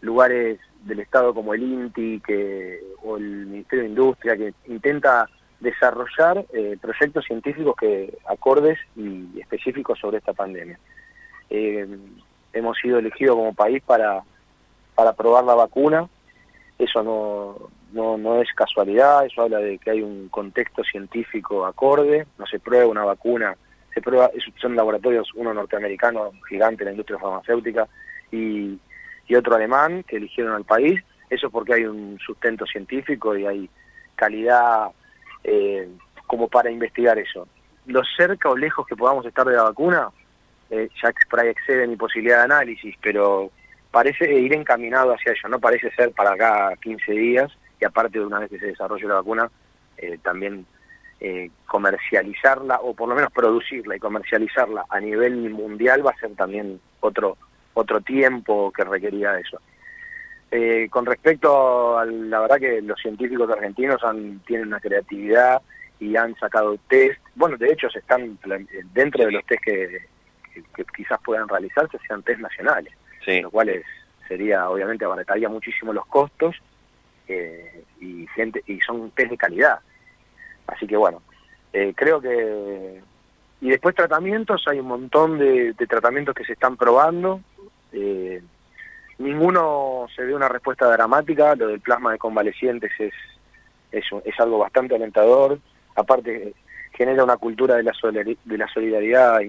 lugares 0.00 0.58
del 0.84 1.00
Estado 1.00 1.34
como 1.34 1.54
el 1.54 1.62
INTI 1.62 2.20
que, 2.20 2.80
o 3.02 3.16
el 3.16 3.46
Ministerio 3.46 3.84
de 3.84 3.90
Industria, 3.90 4.36
que 4.36 4.54
intenta 4.66 5.28
desarrollar 5.60 6.44
eh, 6.52 6.78
proyectos 6.80 7.24
científicos 7.26 7.74
que 7.78 8.16
acordes 8.26 8.78
y 8.96 9.40
específicos 9.40 9.98
sobre 9.98 10.18
esta 10.18 10.32
pandemia. 10.32 10.78
Eh, 11.50 11.86
hemos 12.52 12.78
sido 12.78 12.98
elegidos 12.98 13.36
como 13.36 13.54
país 13.54 13.82
para, 13.84 14.22
para 14.94 15.12
probar 15.12 15.44
la 15.44 15.54
vacuna, 15.54 16.08
eso 16.78 17.02
no, 17.02 17.70
no, 17.92 18.16
no, 18.16 18.40
es 18.40 18.48
casualidad, 18.54 19.26
eso 19.26 19.42
habla 19.42 19.58
de 19.58 19.78
que 19.78 19.90
hay 19.90 20.02
un 20.02 20.28
contexto 20.28 20.82
científico 20.82 21.66
acorde, 21.66 22.26
no 22.38 22.46
se 22.46 22.58
prueba 22.58 22.86
una 22.86 23.04
vacuna, 23.04 23.54
se 23.92 24.00
prueba, 24.00 24.30
son 24.60 24.76
laboratorios, 24.76 25.28
uno 25.34 25.52
norteamericano, 25.52 26.30
gigante 26.48 26.84
la 26.84 26.92
industria 26.92 27.18
farmacéutica, 27.18 27.86
y, 28.32 28.78
y 29.30 29.36
otro 29.36 29.54
alemán 29.54 30.02
que 30.02 30.16
eligieron 30.16 30.54
al 30.54 30.64
país, 30.64 31.00
eso 31.30 31.50
porque 31.50 31.74
hay 31.74 31.84
un 31.84 32.18
sustento 32.18 32.66
científico 32.66 33.36
y 33.36 33.46
hay 33.46 33.70
calidad 34.16 34.88
eh, 35.44 35.88
como 36.26 36.48
para 36.48 36.68
investigar 36.68 37.16
eso. 37.16 37.46
Lo 37.86 38.02
cerca 38.16 38.48
o 38.48 38.56
lejos 38.56 38.84
que 38.88 38.96
podamos 38.96 39.24
estar 39.24 39.46
de 39.46 39.54
la 39.54 39.62
vacuna, 39.62 40.08
eh, 40.68 40.88
ya 41.00 41.12
por 41.30 41.38
ahí 41.38 41.48
excede 41.48 41.86
mi 41.86 41.94
posibilidad 41.94 42.38
de 42.38 42.44
análisis, 42.44 42.96
pero 43.00 43.52
parece 43.92 44.32
ir 44.34 44.52
encaminado 44.52 45.14
hacia 45.14 45.30
ello, 45.30 45.48
no 45.48 45.60
parece 45.60 45.92
ser 45.92 46.10
para 46.10 46.32
acá 46.32 46.74
15 46.82 47.12
días, 47.12 47.52
y 47.80 47.84
aparte 47.84 48.18
de 48.18 48.26
una 48.26 48.40
vez 48.40 48.50
que 48.50 48.58
se 48.58 48.66
desarrolle 48.66 49.06
la 49.06 49.14
vacuna, 49.14 49.48
eh, 49.96 50.18
también 50.24 50.66
eh, 51.20 51.50
comercializarla, 51.68 52.80
o 52.82 52.94
por 52.94 53.08
lo 53.08 53.14
menos 53.14 53.30
producirla 53.30 53.94
y 53.94 54.00
comercializarla 54.00 54.86
a 54.88 54.98
nivel 54.98 55.50
mundial 55.50 56.04
va 56.04 56.10
a 56.10 56.18
ser 56.18 56.34
también 56.34 56.80
otro, 56.98 57.36
otro 57.80 58.00
tiempo 58.00 58.72
que 58.72 58.84
requería 58.84 59.38
eso. 59.38 59.60
Eh, 60.52 60.88
con 60.90 61.06
respecto 61.06 61.96
a 61.96 62.04
la 62.04 62.40
verdad 62.40 62.58
que 62.58 62.82
los 62.82 63.00
científicos 63.00 63.48
argentinos 63.50 64.02
han, 64.02 64.40
tienen 64.40 64.66
una 64.66 64.80
creatividad 64.80 65.62
y 66.00 66.16
han 66.16 66.34
sacado 66.36 66.76
test, 66.88 67.20
bueno, 67.36 67.56
de 67.56 67.72
hecho 67.72 67.88
se 67.88 68.00
están 68.00 68.36
dentro 68.92 69.26
de 69.26 69.32
los 69.32 69.44
test 69.46 69.62
que, 69.62 70.06
quizás 70.96 71.20
puedan 71.24 71.48
realizarse, 71.48 71.98
sean 72.08 72.22
test 72.22 72.40
nacionales, 72.40 72.92
lo 73.26 73.50
cual 73.50 73.70
sería, 74.26 74.68
obviamente, 74.68 75.04
abarataría 75.04 75.48
muchísimo 75.48 75.92
los 75.92 76.06
costos 76.06 76.56
eh, 77.28 77.84
y, 78.00 78.26
gente, 78.34 78.62
y 78.66 78.80
son 78.80 79.10
test 79.12 79.30
de 79.30 79.36
calidad. 79.36 79.78
Así 80.66 80.86
que 80.86 80.96
bueno, 80.96 81.22
eh, 81.72 81.92
creo 81.96 82.20
que... 82.20 83.00
Y 83.60 83.68
después 83.68 83.94
tratamientos, 83.94 84.64
hay 84.66 84.80
un 84.80 84.88
montón 84.88 85.38
de, 85.38 85.74
de 85.74 85.86
tratamientos 85.86 86.34
que 86.34 86.44
se 86.44 86.54
están 86.54 86.76
probando. 86.78 87.42
Eh, 87.92 88.42
Ninguno 89.20 90.06
se 90.16 90.24
ve 90.24 90.34
una 90.34 90.48
respuesta 90.48 90.90
dramática, 90.90 91.54
lo 91.54 91.68
del 91.68 91.80
plasma 91.80 92.12
de 92.12 92.18
convalecientes 92.18 92.90
es, 92.98 93.12
es, 93.92 94.40
algo 94.40 94.56
bastante 94.56 94.94
alentador, 94.94 95.58
aparte 95.94 96.54
genera 96.94 97.22
una 97.22 97.36
cultura 97.36 97.76
de 97.76 97.82
la, 97.82 97.92
solidaridad 98.72 99.40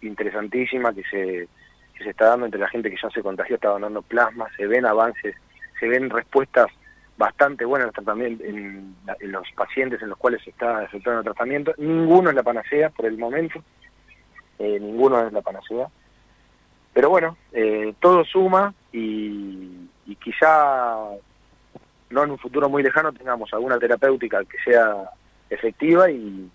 interesantísima 0.00 0.94
que 0.94 1.02
se, 1.10 1.48
se 1.98 2.08
está 2.08 2.26
dando 2.26 2.46
entre 2.46 2.60
la 2.60 2.68
gente 2.68 2.88
que 2.88 2.98
ya 3.02 3.10
se 3.10 3.20
contagió, 3.20 3.56
está 3.56 3.70
donando 3.70 4.00
plasma, 4.00 4.46
se 4.56 4.68
ven 4.68 4.86
avances, 4.86 5.34
se 5.80 5.88
ven 5.88 6.08
respuestas 6.08 6.68
bastante 7.18 7.64
buenas 7.64 7.90
en, 7.98 8.40
en, 8.44 8.94
en 9.18 9.32
los 9.32 9.50
pacientes 9.56 10.00
en 10.02 10.10
los 10.10 10.18
cuales 10.18 10.40
se 10.44 10.50
está 10.50 10.84
efectuando 10.84 11.22
el 11.22 11.24
tratamiento. 11.24 11.74
Ninguno 11.78 12.30
es 12.30 12.36
la 12.36 12.44
panacea 12.44 12.90
por 12.90 13.06
el 13.06 13.18
momento, 13.18 13.60
eh, 14.60 14.78
ninguno 14.78 15.26
es 15.26 15.32
la 15.32 15.42
panacea. 15.42 15.88
Pero 16.96 17.10
bueno, 17.10 17.36
eh, 17.52 17.92
todo 18.00 18.24
suma 18.24 18.72
y, 18.90 19.86
quizá 20.24 20.96
no 22.08 22.24
en 22.24 22.30
un 22.30 22.38
futuro 22.38 22.70
muy 22.70 22.82
lejano 22.82 23.12
tengamos 23.12 23.52
alguna 23.52 23.78
terapéutica 23.78 24.42
que 24.46 24.56
sea 24.64 25.10
efectiva 25.50 26.10
y 26.10 26.50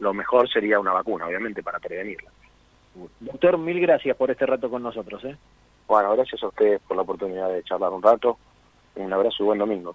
lo 0.00 0.12
mejor 0.14 0.50
sería 0.50 0.80
una 0.80 0.92
vacuna, 0.92 1.28
obviamente, 1.28 1.62
para 1.62 1.78
prevenirla. 1.78 2.28
Doctor, 3.20 3.56
mil 3.56 3.80
gracias 3.80 4.16
por 4.16 4.32
este 4.32 4.46
rato 4.46 4.68
con 4.68 4.82
nosotros. 4.82 5.24
¿eh? 5.26 5.36
Bueno, 5.86 6.12
gracias 6.16 6.42
a 6.42 6.48
ustedes 6.48 6.80
por 6.80 6.96
la 6.96 7.04
oportunidad 7.04 7.48
de 7.48 7.62
charlar 7.62 7.92
un 7.92 8.02
rato. 8.02 8.38
Un 8.96 9.12
abrazo 9.12 9.44
y 9.44 9.46
buen 9.46 9.60
domingo. 9.60 9.94